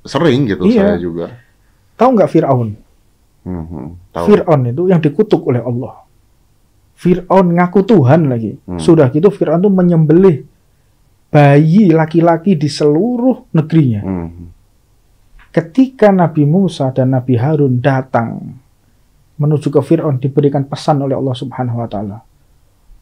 [0.00, 0.64] sering gitu.
[0.64, 0.80] Iya.
[0.80, 1.26] Saya juga.
[2.00, 2.68] Tahu nggak Fir'aun?
[3.44, 4.24] Hmm, tahu.
[4.32, 6.03] Fir'aun itu yang dikutuk oleh Allah.
[6.94, 8.54] Fir'aun ngaku Tuhan lagi.
[8.64, 8.78] Hmm.
[8.78, 10.46] Sudah gitu Fir'aun tuh menyembelih
[11.28, 14.02] bayi laki-laki di seluruh negerinya.
[14.02, 14.50] Hmm.
[15.54, 18.58] Ketika Nabi Musa dan Nabi Harun datang
[19.38, 22.18] menuju ke Fir'aun diberikan pesan oleh Allah Subhanahu wa taala.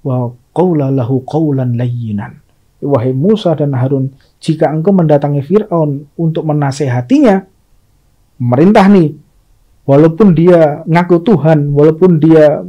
[0.02, 2.40] Wa qaula lahu qaulan layyinan.
[2.82, 4.10] Wahai Musa dan Harun,
[4.42, 7.46] jika engkau mendatangi Fir'aun untuk menasehatinya,
[8.42, 9.14] merintah nih,
[9.86, 12.66] walaupun dia ngaku Tuhan, walaupun dia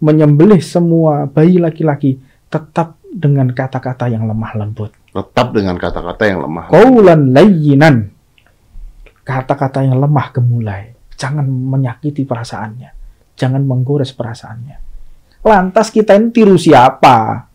[0.00, 2.16] menyembelih semua bayi laki-laki
[2.48, 4.90] tetap dengan kata-kata yang lemah lembut.
[5.12, 6.72] Tetap dengan kata-kata yang lemah.
[6.72, 8.10] Kaulan layinan.
[9.22, 10.96] Kata-kata yang lemah gemulai.
[11.14, 12.90] Jangan menyakiti perasaannya.
[13.36, 14.76] Jangan menggores perasaannya.
[15.44, 17.48] Lantas kita ini tiru siapa?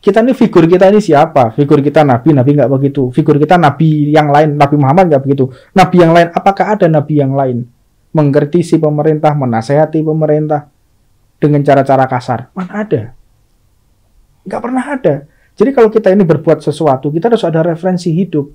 [0.00, 1.52] Kita ini figur kita ini siapa?
[1.52, 3.12] Figur kita Nabi, Nabi nggak begitu.
[3.12, 5.52] Figur kita Nabi yang lain, Nabi Muhammad nggak begitu.
[5.76, 7.68] Nabi yang lain, apakah ada Nabi yang lain?
[8.10, 10.69] mengkritisi pemerintah, menasehati pemerintah
[11.40, 12.52] dengan cara-cara kasar.
[12.52, 13.02] Mana ada?
[14.44, 15.14] Nggak pernah ada.
[15.56, 18.46] Jadi kalau kita ini berbuat sesuatu, kita harus ada referensi hidup.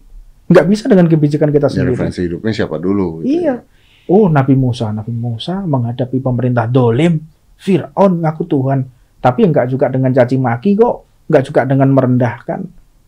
[0.46, 1.94] Nggak bisa dengan kebijakan kita sendiri.
[1.94, 3.22] Ya, referensi hidupnya siapa dulu?
[3.22, 3.58] Gitu iya.
[3.60, 3.66] Ya.
[4.06, 4.94] Oh, Nabi Musa.
[4.94, 7.18] Nabi Musa menghadapi pemerintah dolim.
[7.58, 8.80] Fir'aun ngaku Tuhan.
[9.18, 11.26] Tapi nggak juga dengan caci maki kok.
[11.26, 12.62] Nggak juga dengan merendahkan.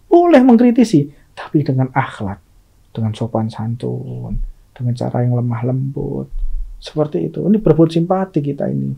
[0.09, 1.05] Boleh mengkritisi.
[1.37, 2.41] Tapi dengan akhlak.
[2.89, 6.29] Dengan sopan santun dengan cara yang lemah lembut.
[6.77, 7.41] Seperti itu.
[7.41, 8.93] Ini berbuat simpati kita ini.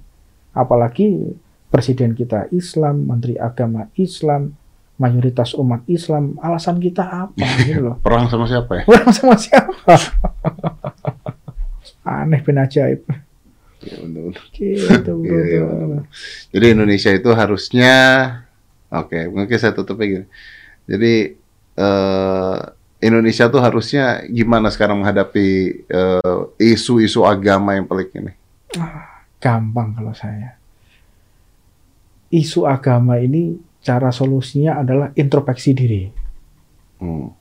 [0.54, 1.38] Apalagi
[1.70, 4.58] presiden kita Islam, menteri agama Islam,
[5.00, 6.36] mayoritas umat Islam.
[6.44, 7.96] Alasan kita apa gitu loh.
[8.04, 8.84] Perang sama siapa ya?
[8.86, 9.94] Perang sama siapa?
[12.20, 13.06] Aneh bin ajaib.
[13.80, 14.36] Ya, betul.
[14.52, 16.04] Gitu, ya, ya,
[16.52, 17.96] Jadi Indonesia itu harusnya
[18.92, 20.28] oke, okay, mungkin saya tutup gini.
[20.84, 21.40] Jadi
[21.80, 22.60] eh,
[23.00, 25.48] Indonesia tuh harusnya gimana sekarang menghadapi
[25.88, 28.36] eh, isu-isu uh, agama yang pelik ini?
[29.40, 30.60] Gampang kalau saya.
[32.30, 36.04] Isu agama ini cara solusinya adalah introspeksi diri.
[37.00, 37.32] Hmm.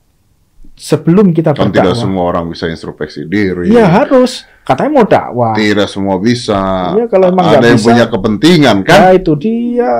[0.79, 1.91] Sebelum kita kan berdakwah.
[1.91, 3.69] tidak semua orang bisa introspeksi diri.
[3.69, 4.47] Iya harus.
[4.63, 5.53] Katanya mau dakwah.
[5.53, 6.95] Tidak semua bisa.
[6.95, 8.99] Iya kalau emang ada yang bisa, punya kepentingan kan?
[8.99, 9.95] Ya itu dia.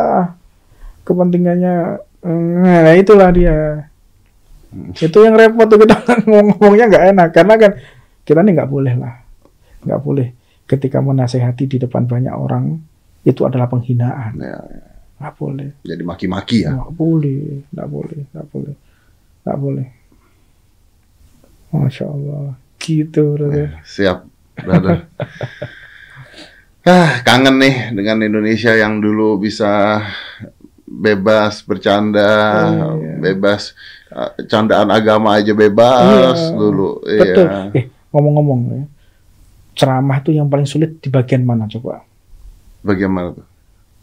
[1.04, 1.76] Kepentingannya.
[2.64, 3.90] Nah itulah dia
[5.02, 5.96] itu yang repot tuh kita
[6.30, 7.72] ngomong-ngomongnya nggak enak karena kan
[8.22, 9.14] kita nih nggak boleh lah,
[9.82, 10.28] nggak boleh
[10.70, 12.78] ketika menasehati di depan banyak orang
[13.26, 14.38] itu adalah penghinaan.
[14.38, 14.86] Ya, ya.
[15.20, 15.70] Nggak boleh.
[15.84, 16.78] Jadi maki-maki ya?
[16.78, 17.44] Nggak boleh,
[17.74, 18.76] nggak boleh, nggak boleh,
[19.44, 19.88] nggak boleh.
[21.70, 23.58] Masya Allah, gitu, brother.
[23.58, 24.18] Ya, siap,
[24.58, 25.06] brother.
[26.90, 30.02] ah, kangen nih dengan Indonesia yang dulu bisa
[30.90, 32.34] bebas bercanda,
[32.74, 33.22] oh, iya.
[33.22, 33.78] bebas
[34.10, 36.58] uh, candaan agama aja bebas iya.
[36.58, 36.90] dulu.
[37.06, 37.22] Iya.
[37.22, 37.46] Betul.
[37.46, 37.78] Iya.
[37.78, 38.84] Eh, ngomong-ngomong ya.
[39.80, 42.04] Ceramah itu yang paling sulit di bagian mana coba?
[42.84, 43.48] Bagian mana tuh?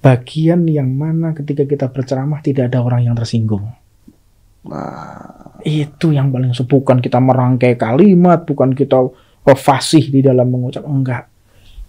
[0.00, 3.68] Bagian yang mana ketika kita berceramah tidak ada orang yang tersinggung.
[4.64, 5.60] Nah.
[5.60, 6.72] Itu yang paling sulit.
[6.72, 9.04] Bukan kita merangkai kalimat, bukan kita
[9.52, 10.80] fasih di dalam mengucap.
[10.88, 11.28] Enggak.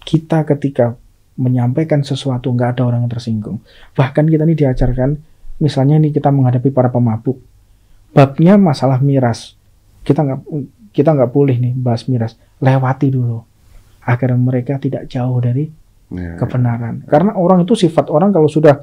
[0.04, 0.92] Kita ketika
[1.40, 3.64] menyampaikan sesuatu nggak ada orang yang tersinggung.
[3.96, 5.10] Bahkan kita ini diajarkan,
[5.64, 7.40] misalnya ini kita menghadapi para pemabuk,
[8.12, 9.56] babnya masalah miras,
[10.04, 10.40] kita nggak
[10.92, 13.47] kita nggak boleh nih bahas miras, lewati dulu
[14.04, 15.68] agar mereka tidak jauh dari
[16.12, 17.04] ya, kebenaran.
[17.04, 17.08] Ya.
[17.08, 18.80] Karena orang itu sifat orang kalau sudah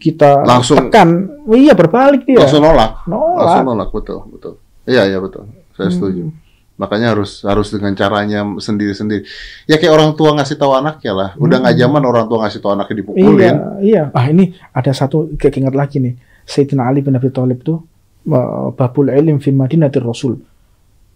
[0.00, 2.46] kita langsung tekan, iya berbalik dia.
[2.46, 3.04] Langsung nolak.
[3.04, 3.44] Nolak.
[3.44, 4.54] Langsung nolak betul betul.
[4.86, 5.50] Iya iya betul.
[5.76, 6.30] Saya setuju.
[6.30, 6.36] Hmm.
[6.80, 9.28] Makanya harus harus dengan caranya sendiri-sendiri.
[9.68, 11.30] Ya kayak orang tua ngasih tahu anaknya lah.
[11.36, 11.82] Udah nggak hmm.
[11.84, 13.36] zaman orang tua ngasih tahu anaknya dipukulin.
[13.36, 13.52] Iya,
[13.84, 14.02] iya.
[14.16, 16.16] Ah ini ada satu keinget lagi nih.
[16.48, 17.84] Sayyidina Ali bin Abi Thalib tuh
[18.76, 20.40] babul ilm fi madinatir rasul.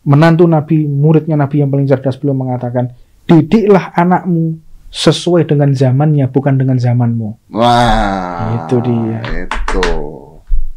[0.04, 2.92] Menantu Nabi, muridnya Nabi yang paling cerdas beliau mengatakan,
[3.24, 4.60] "Didiklah anakmu
[4.94, 8.64] sesuai dengan zamannya, bukan dengan zamanmu." Wah.
[8.64, 9.20] Itu dia.
[9.48, 9.82] Itu.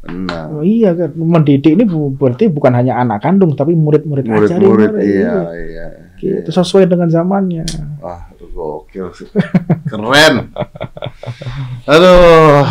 [0.08, 0.46] Benar.
[0.56, 1.84] Oh, iya kan, mendidik ini
[2.16, 4.68] berarti bukan hanya anak kandung tapi murid-murid murid, ajarin.
[4.72, 6.16] Murid, iya, iya, iya.
[6.16, 7.68] Gitu, sesuai dengan zamannya.
[8.00, 9.28] Wah, gokil sih.
[9.86, 10.50] Keren.
[11.92, 12.66] Aduh,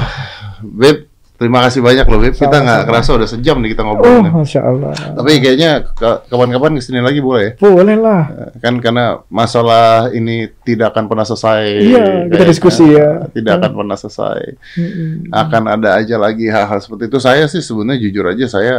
[0.64, 1.05] Beb,
[1.36, 2.32] Terima kasih banyak loh, Beb.
[2.32, 4.08] Kita nggak kerasa udah sejam nih kita ngobrol.
[4.08, 4.96] Oh, Masya Allah.
[4.96, 5.84] Tapi kayaknya
[6.32, 7.52] kapan-kapan ke sini lagi boleh ya?
[7.60, 8.24] Boleh lah.
[8.64, 11.62] Kan karena masalah ini tidak akan pernah selesai.
[11.76, 13.28] Iya, kita diskusi ya.
[13.28, 13.78] Tidak akan hmm.
[13.84, 14.40] pernah selesai.
[14.80, 15.28] Hmm.
[15.28, 17.20] Akan ada aja lagi hal-hal seperti itu.
[17.20, 18.76] Saya sih sebenarnya jujur aja saya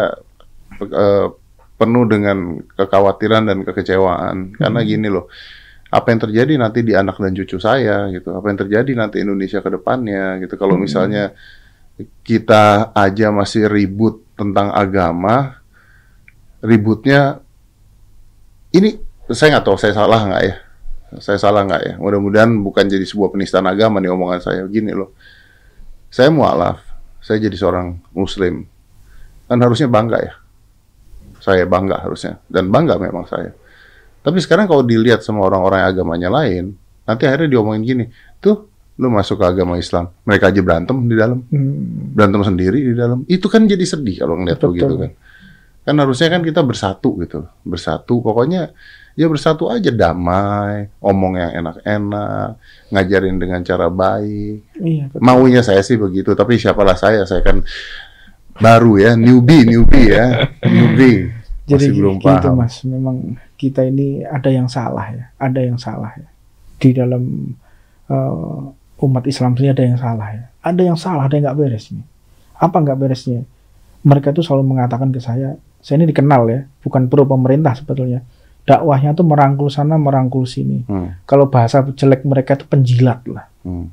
[0.81, 1.27] uh,
[1.77, 4.57] penuh dengan kekhawatiran dan kekecewaan.
[4.57, 4.89] Karena hmm.
[4.89, 5.29] gini loh,
[5.93, 8.33] apa yang terjadi nanti di anak dan cucu saya gitu.
[8.33, 10.57] Apa yang terjadi nanti Indonesia ke depannya gitu.
[10.57, 10.81] Kalau hmm.
[10.81, 11.37] misalnya
[12.21, 15.57] kita aja masih ribut tentang agama,
[16.61, 17.41] ributnya
[18.73, 19.01] ini
[19.33, 20.55] saya nggak tahu saya salah nggak ya.
[21.23, 21.93] Saya salah nggak ya?
[21.97, 24.61] Mudah-mudahan bukan jadi sebuah penistaan agama nih omongan saya.
[24.67, 25.15] Gini loh,
[26.11, 26.83] saya mualaf,
[27.23, 28.67] saya jadi seorang muslim,
[29.47, 30.33] kan harusnya bangga ya.
[31.39, 33.55] Saya bangga harusnya, dan bangga memang saya.
[34.19, 36.75] Tapi sekarang kalau dilihat sama orang-orang agamanya lain,
[37.07, 38.05] nanti akhirnya diomongin gini,
[38.43, 38.67] tuh
[38.97, 42.17] lu masuk ke agama Islam, mereka aja berantem di dalam, hmm.
[42.17, 43.21] berantem sendiri di dalam.
[43.29, 45.11] Itu kan jadi sedih kalau ngeliat begitu kan.
[45.87, 48.19] Kan harusnya kan kita bersatu gitu, bersatu.
[48.19, 48.73] Pokoknya
[49.17, 52.49] ya bersatu aja damai, omong yang enak-enak,
[52.93, 54.77] ngajarin dengan cara baik.
[54.77, 57.61] Iya, Maunya saya sih begitu, tapi siapalah saya, saya kan
[58.57, 61.33] baru ya, newbie, newbie ya, newbie.
[61.67, 62.55] Jadi Masih belum gitu paham.
[62.63, 63.17] mas, memang
[63.59, 66.29] kita ini ada yang salah ya, ada yang salah ya.
[66.79, 67.53] Di dalam
[68.07, 71.93] uh, umat Islam ini ada yang salah ya, ada yang salah, ada yang nggak beres
[71.93, 72.05] nih.
[72.57, 73.45] Apa nggak beresnya?
[74.01, 78.25] Mereka tuh selalu mengatakan ke saya, saya ini dikenal ya, bukan pro pemerintah sebetulnya
[78.67, 80.83] dakwahnya tuh merangkul sana merangkul sini.
[80.85, 81.15] Hmm.
[81.23, 83.47] Kalau bahasa jelek mereka itu penjilat lah.
[83.63, 83.87] Hmm.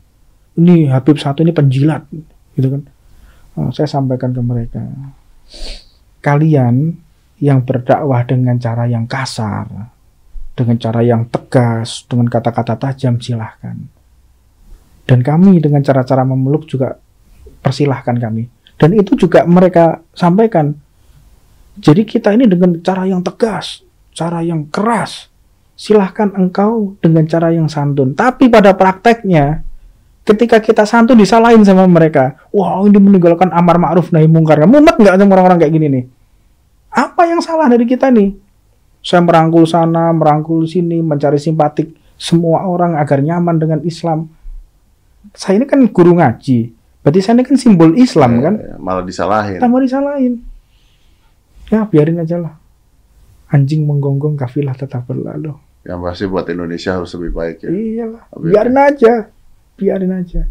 [0.59, 2.02] Ini Habib satu ini penjilat,
[2.59, 2.82] gitu kan?
[3.55, 4.82] Nah, saya sampaikan ke mereka,
[6.22, 6.94] kalian
[7.38, 9.66] yang berdakwah dengan cara yang kasar,
[10.55, 13.78] dengan cara yang tegas, dengan kata-kata tajam silahkan.
[15.05, 16.96] Dan kami dengan cara-cara memeluk juga
[17.61, 18.48] persilahkan kami.
[18.80, 20.72] Dan itu juga mereka sampaikan.
[21.78, 23.84] Jadi kita ini dengan cara yang tegas,
[24.14, 25.28] cara yang keras.
[25.74, 28.14] Silahkan engkau dengan cara yang santun.
[28.14, 29.66] Tapi pada prakteknya,
[30.24, 32.40] ketika kita santun disalahin sama mereka.
[32.50, 34.64] Wah ini meninggalkan amar ma'ruf nahi mungkar.
[34.64, 36.05] Mumet nggak sama orang-orang kayak gini nih?
[36.94, 38.32] Apa yang salah dari kita nih?
[39.05, 44.32] Saya merangkul sana, merangkul sini, mencari simpatik semua orang agar nyaman dengan Islam.
[45.32, 46.76] Saya ini kan guru ngaji.
[47.00, 48.54] Berarti saya ini kan simbol Islam ya, kan?
[48.76, 49.58] Malah disalahin.
[49.64, 50.34] Malah disalahin.
[51.72, 52.54] Ya biarin aja lah
[53.54, 55.54] anjing menggonggong kafilah tetap berlalu.
[55.86, 57.70] Yang pasti buat Indonesia harus lebih baik ya.
[57.70, 59.12] Iyalah, biarin aja,
[59.78, 60.42] biarin aja.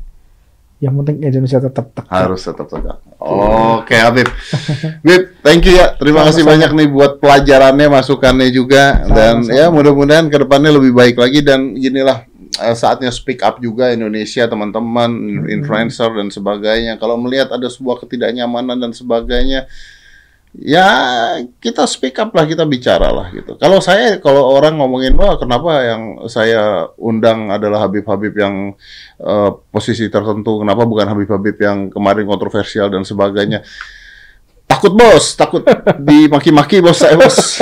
[0.80, 2.12] Yang penting Indonesia tetap tegak.
[2.12, 2.98] Harus tetap tegak.
[3.18, 4.28] Oke, okay, Habib.
[5.04, 5.96] Habib, thank you ya.
[5.96, 9.00] Terima Sama kasih banyak nih buat pelajarannya, masukannya juga.
[9.00, 11.40] Sama dan ya mudah-mudahan ke depannya lebih baik lagi.
[11.40, 15.50] Dan inilah saatnya speak up juga Indonesia, teman-teman, hmm.
[15.50, 17.02] influencer dan sebagainya.
[17.02, 19.66] Kalau melihat ada sebuah ketidaknyamanan dan sebagainya,
[20.54, 20.86] ya
[21.58, 23.58] kita speak up lah kita bicara lah gitu.
[23.58, 28.78] Kalau saya kalau orang ngomongin wah kenapa yang saya undang adalah Habib-Habib yang
[29.18, 33.66] uh, posisi tertentu, kenapa bukan Habib-Habib yang kemarin kontroversial dan sebagainya.
[34.70, 35.66] Takut bos, takut
[36.08, 37.38] dimaki-maki bos saya bos.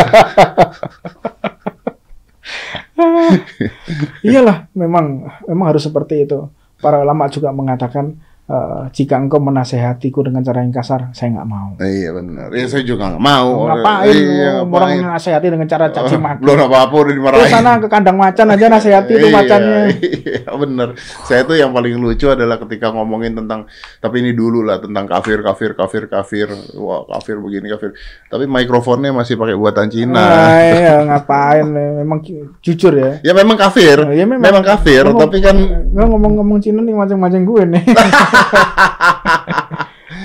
[4.27, 6.47] Iyalah, memang memang harus seperti itu.
[6.81, 8.17] Para ulama juga mengatakan
[8.51, 11.71] Uh, jika engkau menasehatiku dengan cara yang kasar, saya nggak mau.
[11.79, 12.51] Iya benar.
[12.51, 13.63] Ya saya juga nggak mau.
[13.69, 14.11] Ngapain?
[14.11, 14.75] Iya, ngapain?
[14.75, 16.43] Orang menasehati dengan cara caci maki.
[16.43, 17.47] Belum apa-apa udah dimarahin.
[17.47, 19.81] Ke sana ke kandang macan aja nasehati itu iya, macannya.
[20.03, 20.89] Iya benar.
[20.99, 23.71] Saya tuh yang paling lucu adalah ketika ngomongin tentang,
[24.03, 26.47] tapi ini dulu lah tentang kafir, kafir, kafir, kafir.
[26.75, 27.95] Wah kafir begini kafir.
[28.27, 30.19] Tapi mikrofonnya masih pakai buatan Cina.
[30.19, 31.71] Nah, iya ngapain?
[31.71, 32.19] Memang
[32.59, 33.23] jujur ya.
[33.23, 33.95] Ya memang kafir.
[34.11, 35.07] Ya, memang, memang kafir.
[35.07, 35.55] Ngomong, tapi kan
[35.95, 37.83] ngomong-ngomong Cina nih macam-macam gue nih.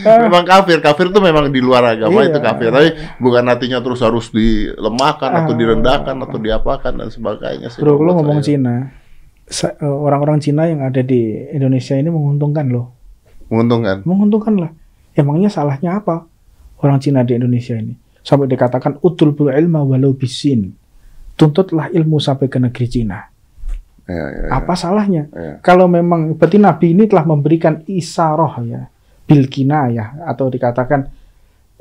[0.06, 2.30] memang kafir, kafir itu memang di luar agama iya.
[2.30, 2.68] itu kafir.
[2.70, 2.88] Tapi
[3.18, 5.58] bukan artinya terus harus dilemahkan atau ah.
[5.58, 7.68] direndahkan atau diapakan dan sebagainya.
[7.78, 8.46] Bro, lo ngomong saya.
[8.54, 8.74] Cina,
[9.50, 12.94] eh, orang-orang Cina yang ada di Indonesia ini menguntungkan loh.
[13.50, 14.02] Menguntungkan?
[14.06, 14.70] Menguntungkan lah.
[15.16, 16.28] Emangnya salahnya apa
[16.82, 17.96] orang Cina di Indonesia ini?
[18.26, 20.74] Sampai dikatakan utul ilma walau bisin.
[21.36, 23.35] Tuntutlah ilmu sampai ke negeri Cina.
[24.06, 24.50] Ya, ya, ya.
[24.62, 25.26] Apa salahnya?
[25.34, 25.58] Ya.
[25.66, 28.86] Kalau memang berarti Nabi ini telah memberikan isaroh ya,
[29.26, 31.10] bilkina ya, atau dikatakan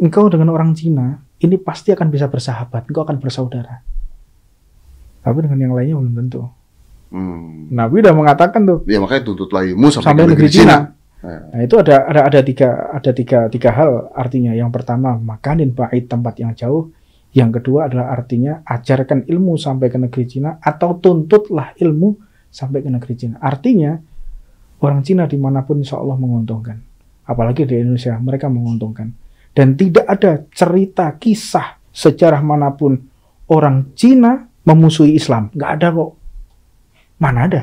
[0.02, 3.86] engkau dengan orang Cina ini pasti akan bisa bersahabat, engkau akan bersaudara.
[5.22, 6.50] Tapi dengan yang lainnya belum tentu.
[7.14, 7.70] Hmm.
[7.70, 8.80] Nabi udah mengatakan tuh.
[8.90, 10.66] Ya makanya tuntutlah ilmu sampai, sampai negeri Cina.
[10.66, 10.78] Cina.
[11.26, 11.38] Ya.
[11.54, 14.54] Nah itu ada ada ada tiga ada tiga tiga hal artinya.
[14.54, 16.90] Yang pertama makanin bait tempat yang jauh.
[17.36, 22.16] Yang kedua adalah artinya ajarkan ilmu sampai ke negeri Cina atau tuntutlah ilmu
[22.48, 23.36] sampai ke negeri Cina.
[23.44, 23.92] Artinya
[24.80, 26.80] orang Cina di mana pun insya Allah menguntungkan.
[27.28, 29.12] Apalagi di Indonesia mereka menguntungkan.
[29.52, 32.96] Dan tidak ada cerita kisah sejarah mana pun
[33.52, 35.52] orang Cina memusuhi Islam.
[35.52, 36.12] Nggak ada kok.
[37.20, 37.62] Mana ada?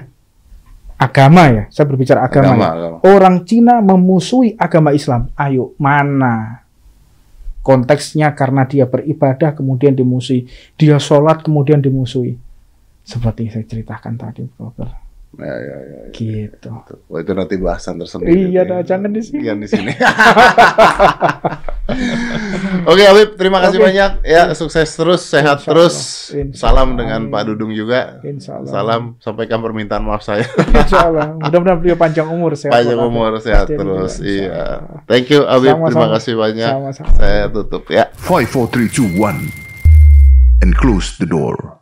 [1.00, 2.70] Agama ya, saya berbicara agama, agama, ya.
[2.76, 2.96] agama.
[3.08, 5.32] Orang Cina memusuhi agama Islam.
[5.34, 6.61] Ayo, mana?
[7.62, 10.50] Konteksnya karena dia beribadah kemudian dimusuhi.
[10.74, 12.34] Dia sholat kemudian dimusuhi.
[13.02, 15.01] Seperti yang saya ceritakan tadi, Prof.
[15.32, 16.12] Ya, ya, ya, ya.
[16.12, 16.68] Gitu.
[17.08, 18.52] Oh, itu nanti bahasan tersendiri.
[18.52, 19.40] Iya, dah, jangan di sini.
[19.40, 19.92] Jangan di sini.
[22.92, 23.86] Oke, Habib, terima kasih okay.
[23.88, 24.10] banyak.
[24.28, 25.96] Ya, sukses terus, sehat Insya terus.
[26.36, 28.20] Insya Salam dengan Pak Dudung juga.
[28.20, 28.68] Insya Allah.
[28.68, 30.44] Salam, sampaikan permintaan maaf saya.
[30.84, 31.32] Insya Allah.
[31.40, 32.76] Mudah-mudahan beliau panjang umur, sehat.
[32.76, 34.20] Panjang umur, sehat terus.
[34.20, 34.84] Iya.
[35.08, 35.80] Thank you, Habib.
[35.80, 35.92] Sama -sama.
[35.96, 36.72] Terima kasih banyak.
[36.76, 37.08] Sama -sama.
[37.16, 38.04] Saya tutup ya.
[38.20, 39.48] Five, four, three, two, one,
[40.60, 41.81] and close the door.